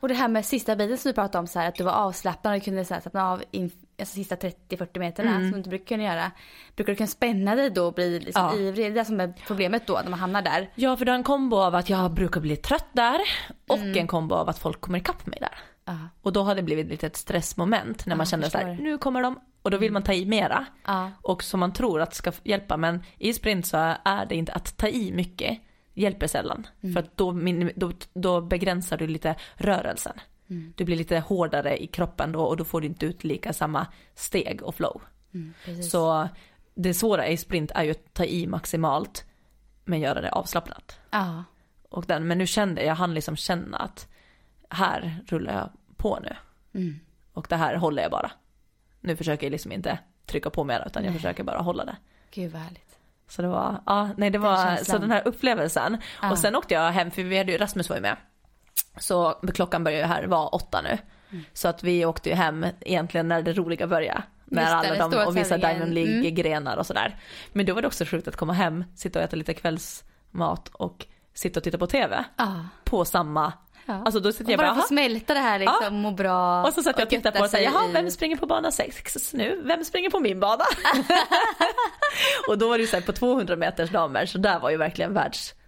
[0.00, 1.92] Och det här med sista biten som du pratade om, så här, att du var
[1.92, 5.42] avslappnad och kunde så här, slappna av in, alltså, sista 30-40 meterna Mm.
[5.42, 6.30] som du inte brukar kunna göra.
[6.76, 8.54] Brukar du kunna spänna dig då och bli liksom Ja.
[8.56, 8.86] ivrig?
[8.86, 10.70] Det är det som är problemet då när man hamnar där.
[10.74, 13.20] Ja för det är en kombo av att jag brukar bli trött där
[13.68, 15.54] och en kombo av att folk kommer ikapp mig där.
[15.84, 15.96] Ja.
[16.22, 18.84] Och då har det blivit lite ett stressmoment när man Ja, känner så här, förstår.
[18.84, 20.66] nu kommer de och då vill man ta i mera.
[20.86, 21.10] Ja.
[21.22, 24.76] Och som man tror att ska hjälpa men i sprint så är det inte att
[24.76, 25.58] ta i mycket
[25.94, 26.66] hjälper sällan.
[26.94, 27.32] För att då,
[27.76, 30.12] då, då begränsar du lite rörelsen.
[30.76, 33.86] Du blir lite hårdare i kroppen då och då får du inte ut lika samma
[34.14, 35.02] steg och flow.
[35.34, 35.82] Mm.
[35.82, 36.28] Så
[36.74, 39.24] det svåra i sprint är ju att ta i maximalt
[39.84, 40.98] men göra det avslappnat.
[41.10, 41.44] Ja.
[41.88, 44.08] Och den, men nu kände jag, hann liksom känna att
[44.70, 46.36] här rullar jag på nu.
[46.80, 47.00] Mm.
[47.32, 48.30] Och det här håller jag bara.
[49.00, 51.18] Nu försöker jag liksom inte trycka på mer utan jag Nej.
[51.18, 51.96] försöker bara hålla det.
[52.30, 52.98] Gud vad härligt.
[53.28, 54.84] Så det var, ja nej det var, känslan.
[54.84, 55.98] så den här upplevelsen.
[56.22, 56.30] Ja.
[56.30, 58.16] Och sen åkte jag hem för vi hade ju, Rasmus var ju med.
[58.98, 60.98] Så klockan börjar ju här vara åtta nu.
[61.30, 61.44] Mm.
[61.52, 64.22] Så att vi åkte ju hem egentligen när det roliga började.
[64.44, 65.56] När Just alla de och vissa.
[65.58, 65.94] Diamond Mm.
[65.94, 67.18] League-grenar och sådär.
[67.52, 71.06] Men då var det också sjukt att komma hem, sitta och äta lite kvällsmat och
[71.34, 72.24] sitta och titta på TV.
[72.36, 72.64] Ja.
[72.84, 73.52] På samma,
[73.86, 74.02] ja.
[74.04, 76.62] alltså då sitter och jag bara bara, få smälta det här liksom, må bra.
[76.66, 78.70] och så satt jag och tittade på det såhär, sig jaha vem springer på bana
[78.70, 79.62] 6 nu?
[79.64, 80.64] Vem springer på min bana?
[82.48, 85.14] och då var det ju såhär på 200 meters damer så där var ju verkligen
[85.14, 85.59] världs Ja.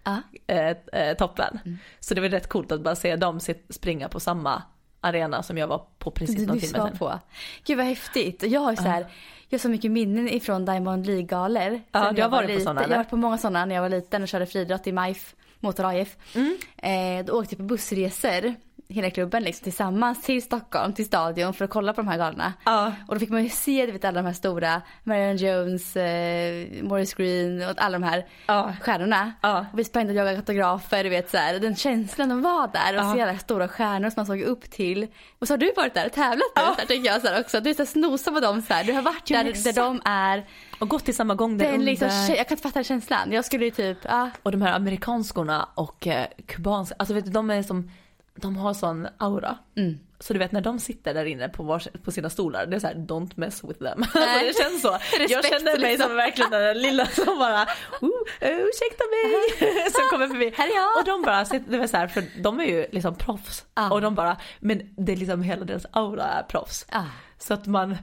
[0.46, 1.58] Eh, eh, toppen.
[1.64, 1.78] Mm.
[2.00, 4.62] Så det var rätt coolt att bara se dem springa på samma
[5.00, 6.98] arena som jag var på precis Du någon timme sedan.
[6.98, 7.18] på.
[7.64, 8.42] Gud vad häftigt.
[8.42, 9.06] Jag har så här,
[9.48, 11.80] jag har så mycket minnen ifrån Diamond League-galor.
[11.92, 13.74] Ja, du jag har var varit på såna, Jag har varit på många sådana när
[13.74, 16.16] jag var liten och körde friidrott i MIF, Motor AIF.
[16.34, 16.58] Mm.
[16.76, 18.54] Eh, då åkte jag på bussresor,
[18.92, 22.52] hela klubben liksom, tillsammans till Stockholm, till stadion för att kolla på de här galorna.
[22.64, 22.92] Ja.
[23.08, 26.82] Och då fick man ju se du vet, alla de här stora, Marion Jones, eh,
[26.82, 28.72] Maurice Green och alla de här Ja.
[28.82, 29.32] stjärnorna.
[29.40, 29.66] Ja.
[29.72, 31.58] Och vi sprang och jagade autografer, du vet så här.
[31.58, 33.12] Den känslan de var där och Ja.
[33.12, 35.06] så jävla stora stjärnor som man såg upp till.
[35.38, 36.74] Och så har du varit där och tävlat Ja.
[36.78, 37.60] här, tycker jag så här också.
[37.60, 38.84] Du är så på dem så här.
[38.84, 39.76] Du har varit Ja, där, där exakt.
[39.76, 40.44] de är.
[40.80, 41.86] Och gått till samma gång där Den under.
[41.86, 43.32] liksom, jag kan inte fatta den känslan.
[43.32, 44.30] Jag skulle ju typ, ja.
[44.42, 47.90] Och de här amerikanskorna och eh, kubanska, alltså vet du de är som,
[48.34, 49.58] de har sån aura.
[49.76, 49.98] Mm.
[50.18, 52.80] Så du vet när de sitter där inne på, vars, på sina stolar, det är
[52.80, 54.02] så här don't mess with them.
[54.14, 54.98] Alltså det känns så.
[55.28, 56.08] jag känner mig liksom.
[56.08, 57.62] som verkligen den lilla som bara,
[58.00, 60.52] oh, ursäkta mig, som kommer förbi.
[60.56, 60.98] Här är jag.
[60.98, 63.64] Och de bara, sitter- det var så här, för de är ju liksom proffs.
[63.74, 63.92] Ja.
[63.92, 66.86] Och de bara, men det är liksom hela deras aura är proffs.
[66.92, 67.04] Ja.
[67.38, 67.96] Så att man,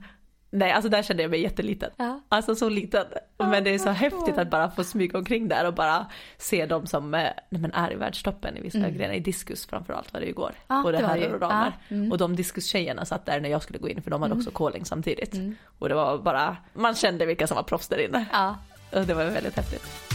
[0.49, 1.91] nej alltså där kände jag mig jätteliten.
[1.97, 2.19] Ja.
[2.29, 3.05] Alltså så liten.
[3.37, 6.05] Men det är så häftigt att bara få smyga omkring där och bara
[6.37, 9.13] se dem som eh, nej, men är i världstoppen i vissa grenar.
[9.13, 10.49] I diskus framförallt var det igår.
[10.49, 10.61] Mm.
[10.67, 11.73] Ja, Både det var det herrar och damer.
[11.87, 12.11] Ja, mm.
[12.11, 14.85] Och de diskustjejerna satt där när jag skulle gå in för de hade också calling
[14.85, 15.33] samtidigt.
[15.33, 15.55] Mm.
[15.79, 18.25] Och det var bara, man kände vilka som var proffs där inne.
[18.31, 18.57] ja.
[18.91, 20.08] Och det var väldigt häftigt.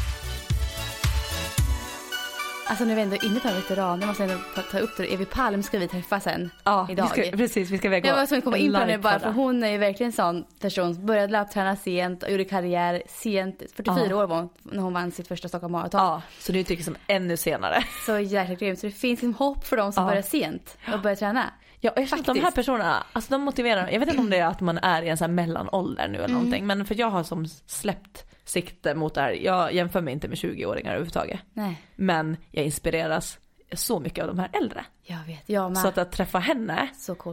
[2.67, 4.35] Alltså när vi ändå är inne på veteraner måste ändå
[4.71, 5.15] ta- upp det.
[5.15, 7.11] Evi Palm ska vi träffa sen Ja, idag.
[7.17, 9.19] Vi ska, precis, vi ska iväg Jag var tvungen att komma in på henne bara
[9.21, 10.95] för hon är ju verkligen en sån person.
[10.95, 13.63] som Började löpträna sent och gjorde karriär sent.
[13.77, 14.17] 44 Ja.
[14.17, 16.01] år var hon när hon vann sitt första Stockholm Marathon.
[16.01, 17.85] Ja, så är ju liksom ännu senare.
[18.07, 18.79] Så jäkla grymt.
[18.79, 20.09] Så det finns liksom hopp för de som Ja.
[20.11, 21.45] börjar sent och börjar träna.
[21.81, 24.31] Ja, och jag känner att de här personerna, alltså de motiverar, jag vet inte om
[24.31, 26.95] det är att man är i en sån här mellanålder nu eller någonting, men för
[27.01, 31.41] jag har som släppt sikte mot det här, jag jämför mig inte med 20-åringar överhuvudtaget.
[31.53, 33.39] Nej, Men jag inspireras
[33.73, 34.85] så mycket av de här äldre.
[35.03, 35.43] jag vet.
[35.47, 35.83] Jag med.
[35.83, 36.89] Så att, att träffa henne,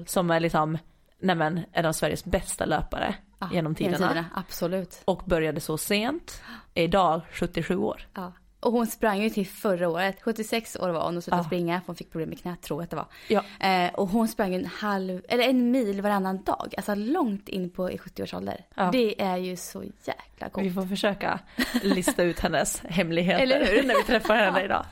[0.06, 0.78] som är liksom,
[1.20, 4.26] nej men, en av Sveriges bästa löpare Ja, genom tiderna.
[4.34, 5.02] Absolut.
[5.06, 6.44] Och började så sent,
[6.74, 8.08] är idag 77 år.
[8.14, 8.34] Ja.
[8.62, 10.22] Och hon sprang ju till förra året.
[10.22, 11.48] 76 år var hon och slutade Ja.
[11.48, 13.06] springa för hon fick problem med knät tror jag att det var.
[13.28, 13.68] Ja.
[13.68, 16.74] Eh, och hon sprang en halv, eller en mil varannan dag.
[16.78, 18.66] Alltså långt in på i 70 års ålder.
[18.76, 18.90] Ja.
[18.92, 20.66] Det är ju så jäkla coolt.
[20.68, 21.40] Vi får försöka
[21.84, 23.84] lista ut hennes hemligheter Eller hur?
[23.84, 24.86] när vi träffar henne idag.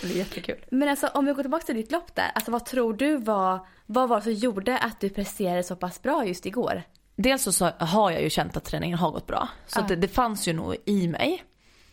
[0.00, 0.56] Det blir jättekul.
[0.70, 2.30] Men alltså om vi går tillbaka till ditt lopp där.
[2.34, 6.02] Alltså vad tror du var, vad var det som gjorde att du presterade så pass
[6.02, 6.82] bra just igår?
[7.16, 9.48] Dels så, har jag ju känt att träningen har gått bra.
[9.66, 9.84] Så Ja.
[9.88, 11.44] det, det fanns ju nog i mig.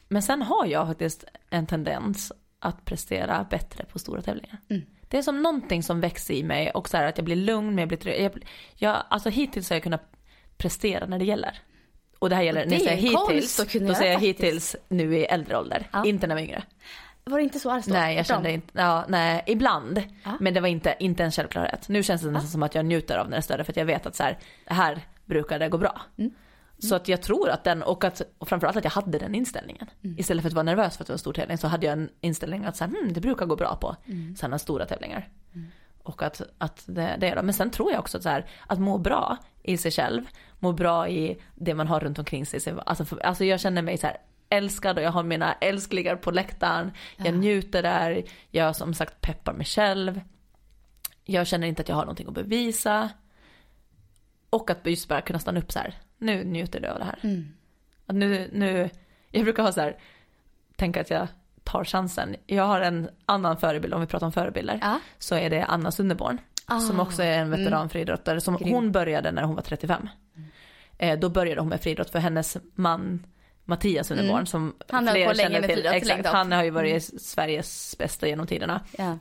[0.10, 4.58] Men sen har jag faktiskt en tendens att prestera bättre på stora tävlingar.
[4.70, 4.82] Mm.
[5.08, 7.78] Det är som någonting som växer i mig och så att jag blir lugn, men
[7.78, 8.24] jag blir trygg.
[8.24, 8.44] Jag,
[8.76, 10.12] jag, alltså hittills har jag kunnat
[10.58, 11.60] prestera när det gäller.
[12.20, 14.44] Och det här gäller, Och när jag det säger hittills, då säger jag faktiskt.
[14.44, 15.88] hittills nu i äldre ålder.
[15.92, 16.06] Ja.
[16.06, 16.64] Inte när jag var yngre.
[17.24, 17.94] Var det inte så alls då?
[17.94, 20.04] Nej, jag kände inte, ja, nej, ibland.
[20.24, 20.38] Ja.
[20.40, 21.90] Men det var inte, inte en självklarhet.
[21.90, 23.78] Nu känns det nästan som att jag njuter av när det är större för att
[23.78, 26.02] jag vet att så här, här brukar det gå bra.
[26.18, 26.32] Mm.
[26.80, 29.88] Så att jag tror att den, och, att, och framförallt att jag hade den inställningen.
[30.04, 30.20] Mm.
[30.20, 31.94] Istället för att vara nervös för att det var en stor tävling så hade jag
[31.94, 34.36] en inställning att så här, hmm, det brukar gå bra på Mm.
[34.36, 35.30] sådana stora tävlingar.
[36.04, 37.42] Och att, att det, det är då.
[37.42, 40.22] Men sen tror jag också att, så här, att må bra i sig själv,
[40.60, 42.60] må bra i det man har runt omkring sig.
[42.60, 44.18] Så- Alltså, för, alltså jag känner mig så här
[44.50, 46.92] älskad och jag har mina älsklingar på läktaren.
[47.18, 47.32] Jag Ja.
[47.32, 50.22] njuter där, jag som sagt peppar mig själv.
[51.24, 53.10] Jag känner inte att jag har någonting att bevisa.
[54.50, 55.94] Och att just bara kunna stanna upp så här.
[56.20, 57.20] Nu njuter du av det här.
[57.24, 57.48] Mm.
[58.06, 58.90] Att nu, nu,
[59.32, 59.98] jag brukar ha så här,
[60.76, 61.28] tänka att jag
[61.64, 62.36] tar chansen.
[62.46, 65.00] Jag har en annan förebild, om vi pratar om förebilder, Ja.
[65.20, 66.38] så är det Anna Sunderborn.
[66.66, 66.80] Ah.
[66.80, 68.42] Som också är en veteranfriidrottare.
[68.42, 68.74] Som Grym.
[68.74, 70.10] hon började när hon var 35.
[70.98, 73.26] Eh, då började hon med friidrott för hennes man
[73.66, 74.74] Mattias Sunderborn som Mm.
[74.90, 75.86] Han har fler känner till.
[75.86, 79.18] Exakt, han har ju varit Sveriges bästa genom tiderna Ja.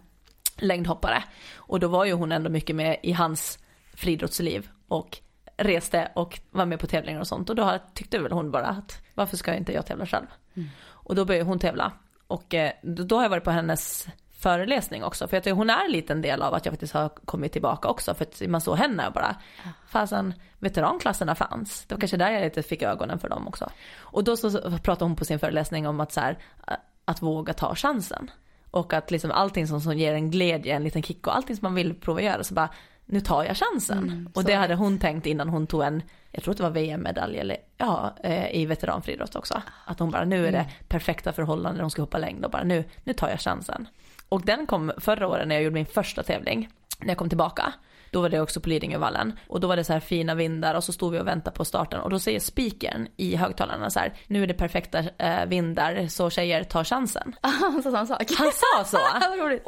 [0.57, 1.23] längdhoppare.
[1.57, 3.59] Och då var ju hon ändå mycket med i hans
[3.95, 5.19] friidrottsliv och
[5.59, 7.51] reste och var med på tävlingar och sånt.
[7.51, 10.27] Och då tyckte väl hon bara att varför ska inte jag tävla själv?
[10.87, 11.93] Och då började hon tävla.
[12.27, 15.29] Och eh, då har jag varit på hennes föreläsning också.
[15.29, 17.89] För jag tycker hon är en liten del av att jag faktiskt har kommit tillbaka
[17.89, 18.15] också.
[18.15, 19.37] För att man såg henne och bara,
[19.89, 21.85] fasen veteranklasserna fanns.
[21.87, 23.71] Det var kanske där jag lite fick ögonen för dem också.
[23.99, 26.39] Och då så så pratade hon på sin föreläsning om att så här,
[27.05, 28.31] att våga ta chansen.
[28.71, 31.63] Och att liksom allting som, som ger en glädje, en liten kick och allting som
[31.67, 32.69] man vill prova göra så bara
[33.09, 34.29] nu tar jag chansen.
[34.35, 37.39] och det hade hon tänkt innan hon tog en, jag tror att det var VM-medalj
[37.39, 39.63] eller ja, eh, i veteranfriidrott också.
[39.85, 42.85] Att hon bara nu är det perfekta förhållanden hon ska hoppa längd och bara nu,
[43.05, 43.89] nu tar jag chansen.
[44.29, 46.69] Och den kom förra året när jag gjorde min första tävling,
[46.99, 47.73] när jag kom tillbaka.
[48.11, 50.85] Då var det också på Lidingövallen och då var det så här fina vindar och
[50.85, 54.15] så stod vi och väntade på starten och då säger speakern i högtalarna så här,
[54.27, 57.35] nu är det perfekta eh, vindar så tjejer tar chansen.
[57.43, 58.23] Han sa samma sak.
[58.39, 58.99] Han sa så.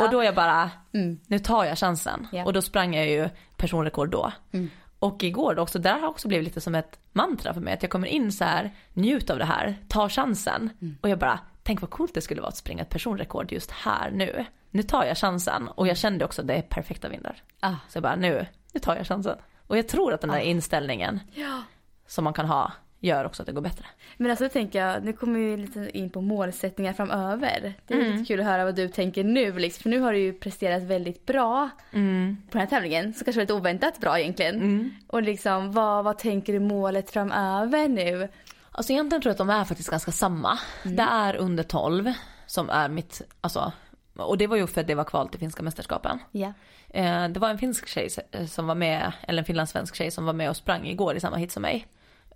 [0.05, 1.19] Och då jag bara, Mm.
[1.27, 2.27] nu tar jag chansen.
[2.33, 2.45] Ja.
[2.45, 4.33] Och då sprang jag ju personrekord då.
[4.53, 4.71] Mm.
[4.99, 7.75] Och igår då också, där har också blivit lite som ett mantra för mig.
[7.75, 10.71] Att jag kommer in så här, njut av det här, ta chansen.
[10.81, 10.97] Mm.
[11.01, 11.39] Och jag bara,
[11.71, 14.45] tänk vad coolt det skulle vara att springa ett personrekord just här nu.
[14.71, 15.69] Nu tar jag chansen.
[15.69, 17.43] Och jag kände också att det är perfekta vindar.
[17.61, 17.75] Ah.
[17.89, 19.37] Så jag bara, nu, nu tar jag chansen.
[19.67, 21.63] Och jag tror att den där inställningen Ja.
[22.07, 23.85] som man kan ha gör också att det går bättre.
[24.17, 27.75] Men alltså tänker jag, nu kommer vi lite in på målsättningar framöver.
[27.87, 28.13] Det är Mm.
[28.13, 29.83] lite kul att höra vad du tänker nu liksom.
[29.83, 32.37] För nu har du ju presterat väldigt bra Mm.
[32.51, 33.15] på den här tävlingen.
[33.15, 34.95] Så kanske var lite oväntat bra egentligen.
[35.07, 38.29] Och liksom vad, vad tänker du målet framöver nu?
[38.73, 40.59] Alltså egentligen tror jag att de är faktiskt ganska samma.
[40.83, 42.13] Det är under 12
[42.47, 43.73] som är mitt, alltså,
[44.17, 46.19] och det var ju för att det var kval till finska mästerskapen.
[46.33, 46.53] Ja.
[46.89, 48.09] Eh, det var en finsk tjej
[48.49, 51.37] som var med, eller en finlandssvensk tjej som var med och sprang igår i samma
[51.37, 51.87] hit som mig.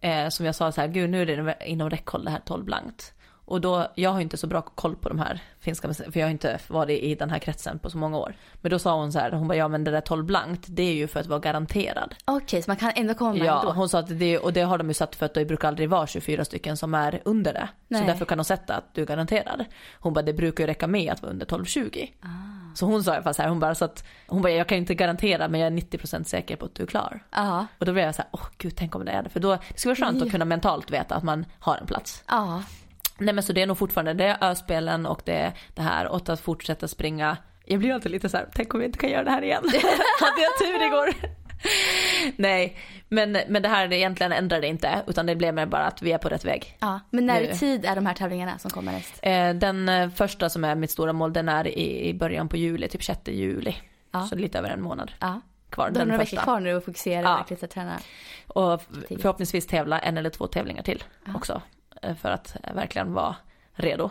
[0.01, 2.65] Eh, som jag sa så här, gud nu är det inom räckhåll det här 12
[2.65, 3.15] blankt.
[3.47, 6.31] Och då, jag har inte så bra koll på de här finska för jag har
[6.31, 8.35] inte varit i den här kretsen på så många år.
[8.55, 10.83] Men då sa hon så här, hon bara ja men det där 12 blankt det
[10.83, 12.15] är ju för att vara garanterad.
[12.25, 13.73] Okej, så man kan ändå komma med Ja, ändå?
[13.73, 15.89] hon sa att det, och det har de ju satt för att det brukar aldrig
[15.89, 17.69] vara 24 stycken som är under det.
[17.89, 18.01] Nej.
[18.01, 19.65] Så därför kan de sätta att du är garanterad.
[19.99, 22.09] Hon bara, det brukar ju räcka med att vara under 12-20.
[22.75, 24.67] Så hon sa i alla fall så här, hon bara så att, hon bara, jag
[24.69, 27.23] kan inte garantera men jag är 90% säker på att du är klar.
[27.31, 27.67] Ja.
[27.79, 29.29] Och då blev jag så här, åh gud tänk om det är det.
[29.29, 30.25] För då, det skulle vara skönt Ja.
[30.27, 32.25] att kunna mentalt veta att man har en plats.
[32.29, 32.63] Ja.
[33.19, 36.07] Nej men så det är nog fortfarande, det är öspelen och det är det här
[36.09, 37.37] och att fortsätta springa.
[37.65, 39.63] Jag blir alltid lite så här, tänk om vi inte kan göra det här igen.
[40.21, 41.15] Hade jag tur igår.
[42.37, 42.77] Nej,
[43.09, 46.13] men, men det här egentligen ändrar det inte utan det blev mer bara att vi
[46.13, 46.77] är på rätt väg.
[46.81, 47.01] ja.
[47.11, 49.19] Men när i tid är de här tävlingarna som kommer näst?
[49.23, 52.57] Eh, Den eh, första som är mitt stora mål den är i, i början på
[52.57, 53.75] juli, typ 6 juli.
[54.13, 54.23] Ja.
[54.27, 55.41] Så lite över en månad Ja.
[55.71, 55.91] kvar.
[55.91, 57.33] Du har några veckor kvar nu att fokusera Ja.
[57.35, 57.99] och verkligen träna.
[58.47, 58.83] Och
[59.23, 61.63] förhoppningsvis tävla en eller två tävlingar till också.
[62.09, 63.37] Eh, För att eh, verkligen vara
[63.75, 64.11] redo.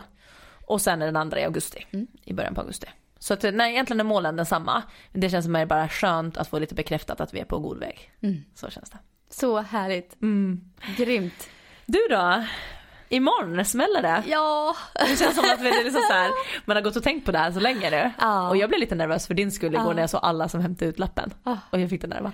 [0.66, 1.86] Och sen är den andra i augusti.
[1.90, 2.06] Mm.
[2.24, 2.86] I början på augusti.
[3.18, 4.82] Så att, nej, egentligen är målen densamma.
[5.12, 8.10] Det känns mig bara skönt att få lite bekräftat att vi är på god väg.
[8.20, 8.44] Mm.
[8.54, 8.98] Så känns det.
[9.30, 10.16] Så härligt.
[10.96, 11.48] Grymt.
[11.86, 12.44] Du då?
[13.08, 14.22] Imorgon smäller det.
[14.26, 14.76] Ja.
[14.94, 16.30] Det känns som att vi är liksom så här,
[16.64, 18.10] man har gått och tänkt på det här så länge nu.
[18.20, 18.48] Ja.
[18.48, 19.92] Och jag blev lite nervös för din skull igår Ja.
[19.92, 21.34] när jag såg alla som hämtade ut lappen.
[21.44, 21.56] Ah.
[21.70, 22.32] Och jag fick den där bara,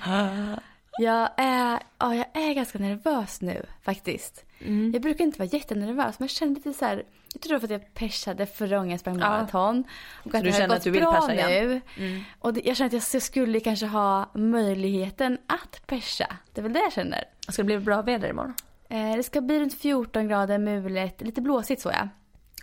[1.00, 4.44] Jag är, ja, jag är ganska nervös nu faktiskt.
[4.60, 4.90] Mm.
[4.92, 7.70] Jag brukar inte vara jättenervös men jag kände lite så här, jag tror för att
[7.70, 9.30] jag persade förra gången jag sprang Ja.
[9.30, 9.84] maraton.
[10.24, 11.80] Och att du känner att du vill persa igen?
[11.96, 12.24] nu.
[12.38, 16.26] Och det, jag känner att jag, jag skulle kanske ha möjligheten att persa.
[16.52, 17.24] Det är väl det jag känner.
[17.48, 18.54] ska det bli bra väder imorgon?
[18.88, 22.08] Eh, det ska bli runt 14 grader mulet, lite blåsigt så ja.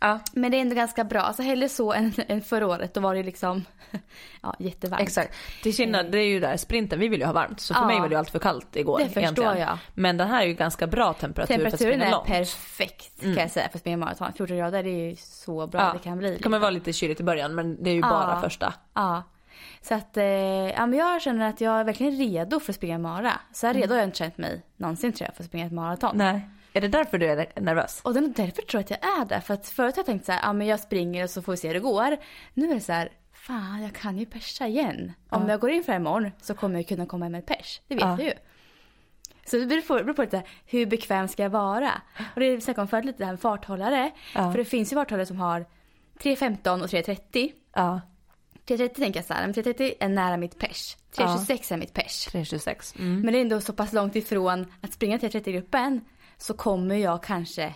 [0.02, 0.20] Ja.
[0.34, 1.22] Men det är ändå ganska bra.
[1.22, 2.94] Alltså hellre så än, än förra året.
[2.94, 3.66] Då var det liksom
[4.42, 5.02] ja, jättevarmt.
[5.04, 5.34] Exakt.
[5.64, 7.60] Till skillnad, det är ju där sprinten, vi vill ju ha varmt.
[7.60, 7.88] Så för Ja.
[7.88, 8.98] mig var det ju allt för kallt igår.
[9.00, 9.58] Det förstår egentligen.
[9.58, 9.78] jag.
[9.94, 12.28] Men den här är ju ganska bra temperatur för att Temperaturen springa är långt.
[12.28, 14.34] perfekt kan jag säga för att springa maraton.
[14.34, 15.94] 14 grader det är ju så bra Ja.
[15.94, 16.32] det kan bli.
[16.38, 18.10] Det kommer vara lite kyligt i början men det är ju Ja.
[18.10, 18.74] bara första.
[18.94, 19.24] Ja.
[19.82, 22.98] Så att, eh, ja men jag känner att jag är verkligen redo för att springa
[22.98, 23.32] mara.
[23.54, 25.72] Så här redo har jag inte känt mig någonsin tror jag för att springa ett
[25.72, 26.18] maraton.
[26.18, 26.50] Nej.
[26.74, 28.02] Är det därför du är nervös?
[28.04, 29.40] Och det är nog därför tror jag att jag är där.
[29.40, 31.52] För att förut har jag tänkt så här, ja men jag springer och så får
[31.52, 32.18] vi se hur det går.
[32.54, 35.14] Nu är det så här, fan jag kan ju persa igen.
[35.30, 37.82] Om jag går in för det imorgon så kommer jag kunna komma med pers.
[37.88, 38.10] Det vet Ja.
[38.20, 38.34] jag ju.
[39.46, 39.82] Så det beror
[40.14, 41.92] på, det lite hur bekväm ska jag vara.
[42.34, 44.12] Och det är vi snackade om förut lite det här med farthållare.
[44.36, 44.52] Ja.
[44.52, 45.66] För det finns ju farthållare som har
[46.20, 47.52] 3.15 och 3.30.
[47.74, 48.02] Ja.
[48.68, 50.98] 330 tänker jag så här, men 330 är nära mitt pers.
[51.16, 52.26] 326 är mitt pers.
[52.26, 52.96] 326.
[53.00, 53.22] Mm.
[53.22, 56.02] Men det är ändå så pass långt ifrån att springa 330-gruppen
[56.38, 57.74] så kommer jag kanske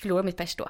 [0.00, 0.68] förlora mitt pers då.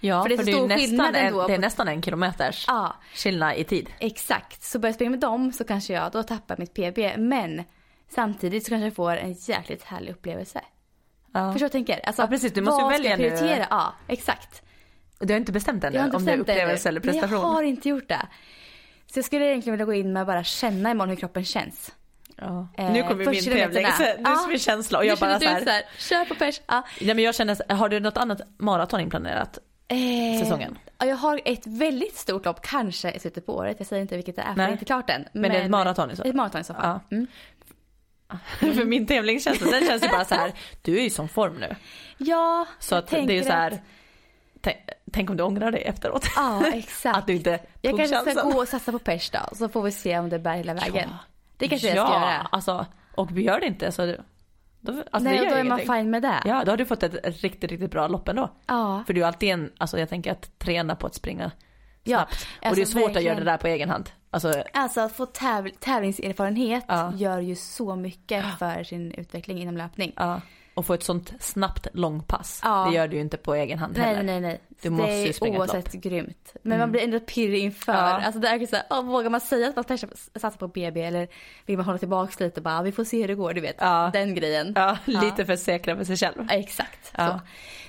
[0.00, 2.64] Ja, För för det är det så är, nästan en, det är nästan en kilometers
[2.68, 3.90] Ja, skillnad i tid.
[3.98, 4.62] exakt.
[4.62, 7.18] Så börjar jag springa med dem så kanske jag då tappar mitt PB.
[7.20, 7.64] Men
[8.10, 10.60] samtidigt så kanske jag får en jäkligt härlig upplevelse.
[11.34, 11.52] Ja.
[11.52, 12.06] Förstår du vad jag tänker?
[12.06, 12.52] Alltså, Ja, precis.
[12.52, 13.28] Du måste vad välja ska nu.
[13.28, 13.66] jag prioritera?
[13.70, 14.62] Ja, exakt.
[15.18, 17.30] Du har inte bestämt ännu inte om det är det upplevelse eller prestation?
[17.30, 18.26] Nej, jag har inte gjort det.
[19.06, 21.92] Så jag skulle egentligen vilja gå in med att bara känna imorgon hur kroppen känns.
[22.42, 22.68] Ja.
[22.84, 25.82] Eh, nu kommer min tävling, så du som är känsla och jag bara så här,
[25.98, 26.60] kör på pers.
[26.66, 26.82] Ja.
[27.00, 29.58] Ja men jag känner, har du något annat maraton inplanerat?
[29.88, 30.78] Eh, Säsongen.
[30.98, 33.76] Ja, jag har ett väldigt stort lopp, kanske i slutet på året.
[33.78, 34.66] Jag säger inte vilket det är för Nej.
[34.66, 35.24] det är inte klart än.
[35.32, 37.00] Men, det är ett maraton i så Ett maraton i så fall.
[37.10, 37.16] Ja.
[37.16, 37.26] Mm.
[38.74, 40.52] För min tävlingskänsla, den känns ju bara så här,
[40.82, 41.76] du är ju som form nu.
[42.18, 43.82] Ja, Så jag att det är ju så här,
[44.60, 44.76] tänk,
[45.12, 46.26] tänk om du ångrar dig efteråt.
[46.36, 47.16] Ja, exakt.
[47.18, 49.82] Att du inte jag tog kanske ska gå och satsa på pers då, så får
[49.82, 51.08] vi se om det bär hela vägen.
[51.10, 51.18] Ja.
[51.56, 52.48] Det kanske jag ja, ska göra.
[52.52, 54.06] alltså, och vi gör det inte så
[54.80, 56.42] då, alltså, Nej, det då är man fine med det.
[56.44, 58.50] Ja, då har du fått ett, ett riktigt, riktigt bra lopp ändå.
[58.66, 59.02] Ja.
[59.06, 61.50] För du är alltid en, alltså jag tänker att träna på att springa
[62.04, 62.32] Ja, snabbt.
[62.32, 63.36] och det är alltså svårt att göra verkligen.
[63.36, 64.10] det där på egen hand.
[64.30, 67.12] Alltså, Alltså att få täv- tävlingserfarenhet Ja.
[67.16, 70.12] gör ju så mycket för sin utveckling inom löpning.
[70.16, 70.40] ja.
[70.74, 72.60] Och få ett sånt snabbt långpass.
[72.64, 72.86] Ja.
[72.90, 74.22] Det gör du ju inte på egen hand Nej, heller.
[74.22, 74.60] nej, nej.
[74.68, 76.54] Du Så måste det ju är springa ett oavsett grymt.
[76.62, 77.92] Men man blir ändå pirrig inför.
[77.92, 77.98] Ja.
[77.98, 81.02] Alltså det är så här, åh, vågar man säga att man kanske satsar på BB
[81.02, 81.28] eller
[81.66, 83.76] vill man hålla tillbaka lite bara, vi får se hur det går, du vet.
[83.78, 84.10] Ja.
[84.12, 84.72] Den grejen.
[84.76, 86.46] Ja, lite för säkra med sig själv.
[86.50, 87.12] Exakt.
[87.16, 87.40] Så.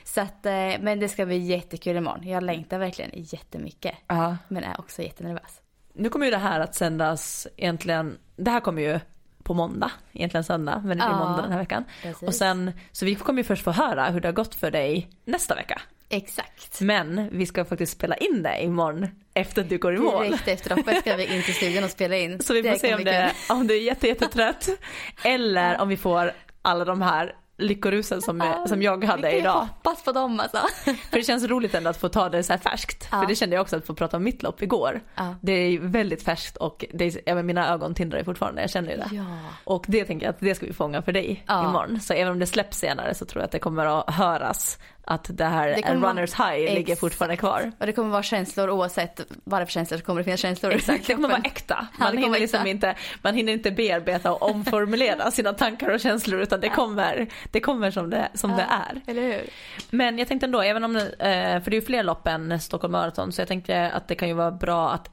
[0.04, 2.28] så att, eh, men det ska bli jättekul imorgon.
[2.28, 3.96] Jag längtar verkligen jättemycket.
[4.08, 4.38] Ja.
[4.48, 5.62] Men är också jättenervös.
[5.94, 9.00] Nu kommer ju det här att sändas egentligen, det här kommer ju
[9.44, 11.18] på måndag, egentligen söndag, men det är Ja.
[11.18, 11.84] måndag den här veckan.
[12.02, 12.24] Precis.
[12.28, 15.10] Och sen, så vi kommer ju först få höra hur det har gått för dig
[15.26, 15.82] nästa vecka.
[16.10, 16.82] Exakt.
[16.82, 20.26] Men vi ska faktiskt spela in det imorgon efter att du går i mål.
[20.26, 22.40] Direkt efter loppet ska vi in till studion och spela in.
[22.40, 24.70] Så vi får se kan om, det, om du är jätte, jättetrött
[25.24, 29.54] eller om vi får alla de här lyckorusen som, Ja, som jag hade ju idag.
[29.60, 30.58] hoppas på dem alltså.
[31.10, 33.08] För det känns roligt ändå att få ta det så färskt.
[33.12, 33.20] Ja.
[33.22, 35.02] För det kände jag också att få prata om mitt lopp igår.
[35.16, 35.36] Ja.
[35.42, 38.98] Det är väldigt färskt och det är, även mina ögon tindrar fortfarande, jag känner ju
[38.98, 39.10] det.
[39.12, 39.24] Ja.
[39.64, 42.00] Och det tänker jag att det ska vi fånga för dig imorgon.
[42.00, 45.28] Så även om det släpps senare så tror jag att det kommer att höras att
[45.38, 47.72] det här Det en vara- runners high ligger fortfarande kvar.
[47.80, 50.40] Och det kommer vara känslor oavsett vad det är för känslor så kommer det finnas
[50.40, 50.72] känslor.
[50.74, 51.88] Exakt, det kommer vara äkta.
[51.92, 52.70] Ja, Man kommer hinner, liksom äkta.
[52.70, 57.60] inte, man hinner inte bearbeta och omformulera sina tankar och känslor utan det kommer, det
[57.60, 59.02] kommer som, det, som det är.
[59.12, 59.42] Eller hur?
[59.90, 62.92] Men jag tänkte ändå, även om, eh, för det är ju fler lopp än Stockholm
[62.92, 65.10] Marathon så jag tänkte att det kan ju vara bra att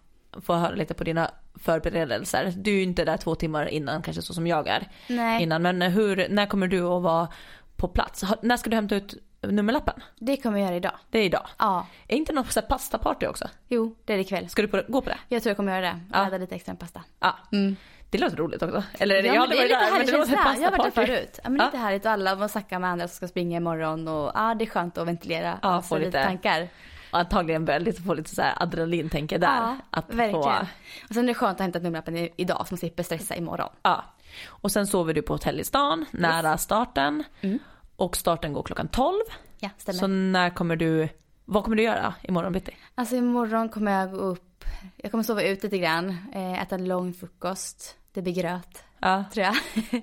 [0.47, 2.53] få höra lite på dina förberedelser.
[2.57, 5.63] Du är ju inte där två timmar innan kanske så som jag är Nej, innan.
[5.63, 7.29] Men hur, när kommer du att vara
[7.77, 8.25] på plats?
[8.43, 9.95] När ska du hämta ut nummerlappen?
[10.19, 10.93] det kommer jag göra idag.
[11.11, 11.47] Det är idag.
[11.59, 13.49] Ja, Är inte något så här pastaparty också?
[13.69, 14.49] jo, det är det ikväll.
[14.49, 15.19] Ska du på, gå på det?
[15.29, 16.01] Jag tror jag kommer göra det.
[16.13, 16.27] Ja.
[16.27, 17.03] Äta lite extra pasta.
[17.21, 17.37] Ja.
[17.53, 17.77] Mm.
[18.11, 18.83] Det låter roligt också.
[18.99, 20.55] Eller Ja, jag men har det är lite där härlig känsla.
[20.59, 21.41] Jag har varit där förut.
[21.45, 21.65] Ja, men Ja.
[21.67, 24.65] lite härligt och alla man snackar med andra som ska springa imorgon och ja, det
[24.65, 26.69] är skönt att ventilera Ja, få lite lite- tankar.
[27.13, 29.47] Och antagligen väldigt få lite så här adrenalintänke där.
[29.57, 30.43] Ja, att verkligen.
[30.43, 30.67] Få,
[31.09, 33.69] Och sen är det skönt att hämta nummerlappen idag så man slipper stressa imorgon.
[33.83, 34.05] ja.
[34.49, 37.25] Och sen sover du på hotell i stan, nära starten.
[37.41, 37.59] Mm.
[38.01, 39.15] Och starten går klockan 12.
[39.59, 39.99] Ja, stämmer.
[39.99, 41.09] Så när kommer du,
[41.45, 42.77] vad kommer du göra imorgon bitti?
[42.95, 44.65] Alltså imorgon kommer jag gå upp,
[44.97, 47.97] jag kommer sova ut lite grann, eh, äta en lång frukost.
[48.13, 49.25] Det blir gröt, Ja.
[49.33, 49.55] tror jag.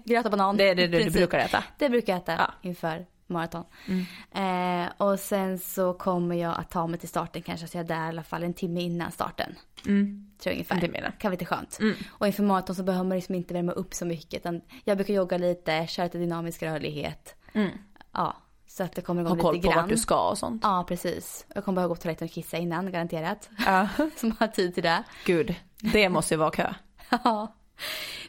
[0.05, 0.57] gröt och banan.
[0.57, 1.63] Det är det du, du brukar äta?
[1.77, 2.53] Det brukar jag äta Ja.
[2.69, 3.63] inför maraton.
[3.87, 4.85] Mm.
[4.85, 7.87] Eh, och sen så kommer jag att ta mig till starten kanske, så jag är
[7.87, 9.55] där i alla fall en timme innan starten.
[9.87, 10.31] Mm.
[10.39, 10.79] Tror jag ungefär.
[10.79, 11.11] Timme innan.
[11.11, 11.77] Kan vara lite skönt.
[11.81, 11.95] Mm.
[12.09, 14.39] Och inför maraton så behöver man liksom inte värma upp så mycket.
[14.39, 17.35] Utan jag brukar jogga lite, köra lite dynamisk rörlighet.
[17.53, 17.69] Mm.
[18.13, 18.35] Ja,
[18.67, 19.81] så att det kommer igång Ha koll lite på grann.
[19.83, 20.61] vart du ska och sånt.
[20.63, 21.45] Ja, precis.
[21.55, 23.49] Jag kommer behöva gå på toaletten och kissa innan, garanterat.
[23.65, 23.87] Ja.
[24.15, 25.03] Som har tid till det.
[25.25, 26.73] Gud, det måste ju vara kö.
[27.23, 27.55] Ja,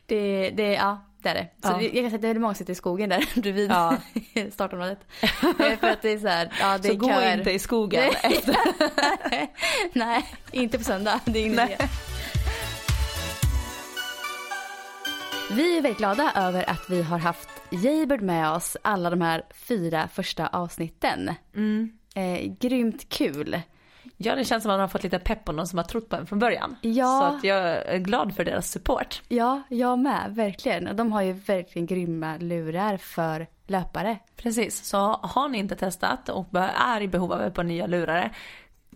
[0.06, 1.48] det, det, ja, det är det.
[1.62, 1.80] Så Ja.
[1.82, 3.96] jag kan säga att det är många som sitter i skogen där bredvid Ja.
[4.52, 4.98] startområdet.
[5.80, 7.38] För att det är så här, ja det Så är gå köer.
[7.38, 8.10] inte i skogen.
[9.92, 11.20] Nej, inte på söndag.
[11.24, 11.76] Det är ingen idé.
[15.50, 19.42] Vi är väldigt glada över att vi har haft Jaybird med oss alla de här
[19.50, 21.34] fyra första avsnitten.
[21.54, 21.98] Mm.
[22.14, 23.60] Eh, grymt kul.
[24.16, 26.08] Ja, det känns som att man har fått lite pepp på någon som har trott
[26.08, 26.76] på en från början.
[26.80, 27.20] Ja.
[27.20, 29.22] Så att jag är glad för deras support.
[29.28, 30.96] Ja, jag med, verkligen.
[30.96, 34.18] De har ju verkligen grymma lurar för löpare.
[34.36, 38.30] Precis, så har ni inte testat och är i behov av ett par nya lurare,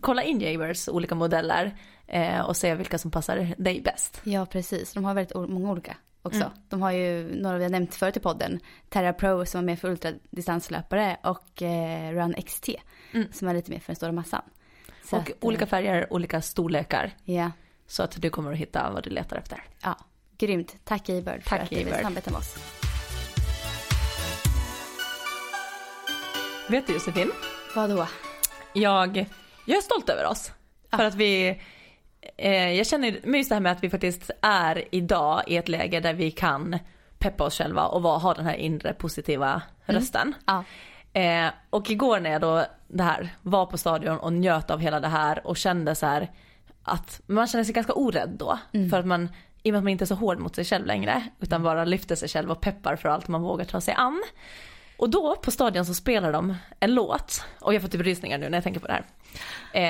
[0.01, 4.21] kolla in Jabers olika modeller eh, och se vilka som passar dig bäst.
[4.23, 4.93] Ja, precis.
[4.93, 6.39] De har väldigt många olika också.
[6.39, 6.51] Mm.
[6.69, 8.59] De har ju några vi har nämnt förut i podden.
[8.89, 12.69] Terra Pro som är mer för ultradistanslöpare och eh, Run XT
[13.13, 13.27] Mm.
[13.33, 14.41] som är lite mer för den stora massan.
[15.05, 17.11] Så och att, eh, olika färger, olika storlekar.
[17.23, 17.51] Ja,
[17.87, 19.63] Så att du kommer att hitta vad du letar efter.
[19.81, 19.97] Ja,
[20.37, 20.75] grymt.
[20.83, 21.93] Tack Eibird för att du Eibird.
[22.01, 22.55] samarbeta med oss.
[26.69, 27.31] Vet du Josefin?
[27.75, 28.07] Vadå?
[28.73, 29.25] Jag,
[29.67, 30.51] jag är stolt över oss.
[30.91, 31.61] För att vi,
[32.37, 35.69] eh, jag känner med just det här med att vi faktiskt är idag i ett
[35.69, 36.79] läge där vi kan
[37.19, 40.33] peppa oss själva och ha den här inre positiva rösten.
[40.45, 40.63] Ja.
[41.13, 44.99] Eh, och igår när jag då det här var på stadion och njöt av hela
[44.99, 46.31] det här och kände så här
[46.83, 48.59] att man känner sig ganska orädd då.
[48.89, 49.29] För att man,
[49.63, 51.85] i och med att man inte är så hård mot sig själv längre utan bara
[51.85, 54.23] lyfter sig själv och peppar för allt man vågar ta sig an.
[54.97, 58.49] Och då på stadion så spelar de en låt och jag får typ rysningar nu
[58.49, 59.05] när jag tänker på det här.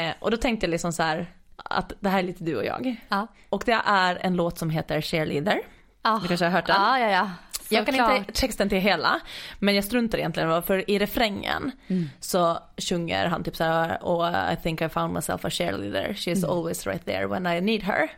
[0.10, 2.66] Eh, och då tänkte jag liksom så här att det här är lite du och
[2.66, 2.96] jag.
[3.10, 3.28] Ja.
[3.50, 5.60] Och det är en låt som heter Cheerleader.
[6.04, 6.20] Ja.
[6.22, 6.76] Du kanske har hört den?
[6.82, 7.30] Ja, ja, ja.
[7.70, 8.18] Jag kan Såklart.
[8.18, 9.20] inte texten till hela,
[9.60, 11.72] men jag struntar egentligen för i refrängen
[12.20, 16.52] så sjunger han typ så här oh I think I found myself a cheerleader, she's
[16.58, 18.10] always right there when I need her.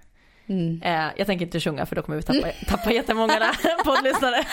[0.81, 4.45] Eh, jag tänker inte sjunga för då kommer vi tappa, tappa jättemånga där poddlyssnare.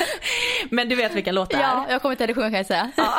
[0.70, 1.60] Men du vet vilken låt det är.
[1.60, 2.90] Ja, jag kommer inte ihåg sjunga kan jag säga.
[2.96, 3.14] Ja.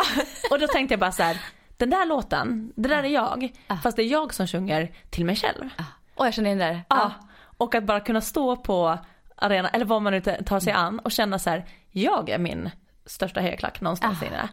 [0.51, 1.38] Och då tänkte jag bara så här,
[1.84, 3.52] den där låten, det där är jag.
[3.84, 5.70] Fast det är jag som sjunger till mig själv.
[6.16, 6.84] Och jag känner det där.
[6.90, 7.12] Ja.
[7.58, 8.98] Och att bara kunna stå på
[9.36, 12.70] arena eller vad man nu tar sig an och känna så här, jag är min
[13.06, 14.26] största hejaklack någonstans Ah.
[14.26, 14.50] inne.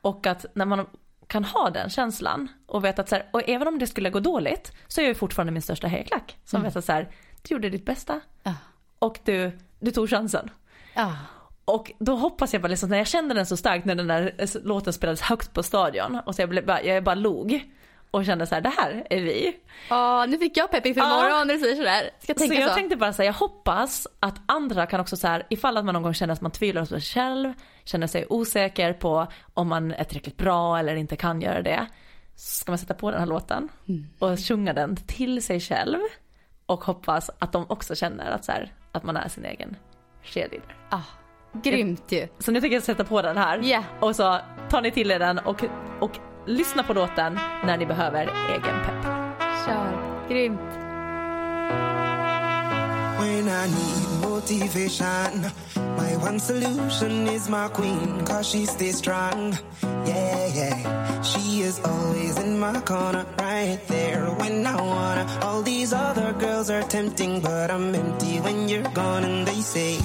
[0.00, 0.86] Och att när man
[1.26, 4.20] kan ha den känslan och veta att så här, och även om det skulle gå
[4.20, 6.36] dåligt så är jag fortfarande min största hejaklack.
[6.44, 7.08] Som vet att så här,
[7.48, 8.54] du gjorde ditt bästa Ja.
[8.98, 10.50] och du, du tog chansen.
[10.94, 11.12] Ja.
[11.64, 14.34] Och då hoppas jag bara liksom, när jag kände den så starkt när den där
[14.64, 17.70] låten spelades högt på stadion och så jag, blev bara, jag bara log
[18.10, 19.56] och kände så här, det här är vi.
[19.90, 21.18] Åh, nu fick jag pepping för Ja.
[21.26, 22.10] imorgon när du säger sådär.
[22.20, 22.74] Ska jag Så tänka jag så?
[22.74, 26.02] tänkte bara säga, jag hoppas att andra kan också så här, ifall att man någon
[26.02, 27.52] gång känner att man tvivlar på sig själv,
[27.84, 31.86] känner sig osäker på om man är tillräckligt bra eller inte kan göra det.
[32.36, 33.68] Så ska man sätta på den här låten
[34.18, 35.98] och sjunga den till sig själv
[36.66, 39.76] och hoppas att de också känner att, så här, att man är sin egen
[40.22, 40.76] cheerleader.
[40.90, 41.00] Ah,
[41.62, 42.28] grymt ju.
[42.38, 43.82] Så nu tänker jag sätta på den här Ja.
[44.00, 44.38] och så
[44.70, 45.64] tar ni till er den och,
[46.00, 46.10] och
[46.46, 49.04] lyssna på låten när ni behöver egen pepp.
[49.66, 49.92] Kör.
[50.28, 50.60] Grymt.
[53.20, 55.50] When I need motivation,
[55.96, 59.56] my one solution is my queen, cause she stays strong.
[60.06, 61.22] Yeah, yeah.
[61.22, 65.26] She is always in my corner, right there when I wanna.
[65.42, 69.24] All these other girls are tempting, but I'm empty when you're gone.
[69.24, 69.96] And they say,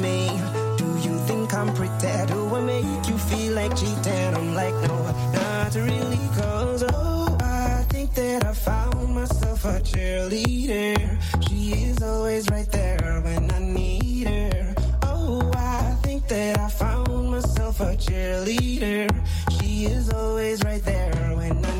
[0.00, 0.28] me?
[0.76, 2.26] Do you think I'm pretty?
[2.32, 4.34] Do I make you feel like cheating?
[4.34, 4.96] I'm like, No,
[5.32, 10.96] not really, cause oh, I think that I found myself a cheerleader.
[11.48, 14.74] She is always right there when I need her.
[15.02, 19.08] Oh, I think that I found myself a cheerleader.
[19.58, 21.79] She is always right there when I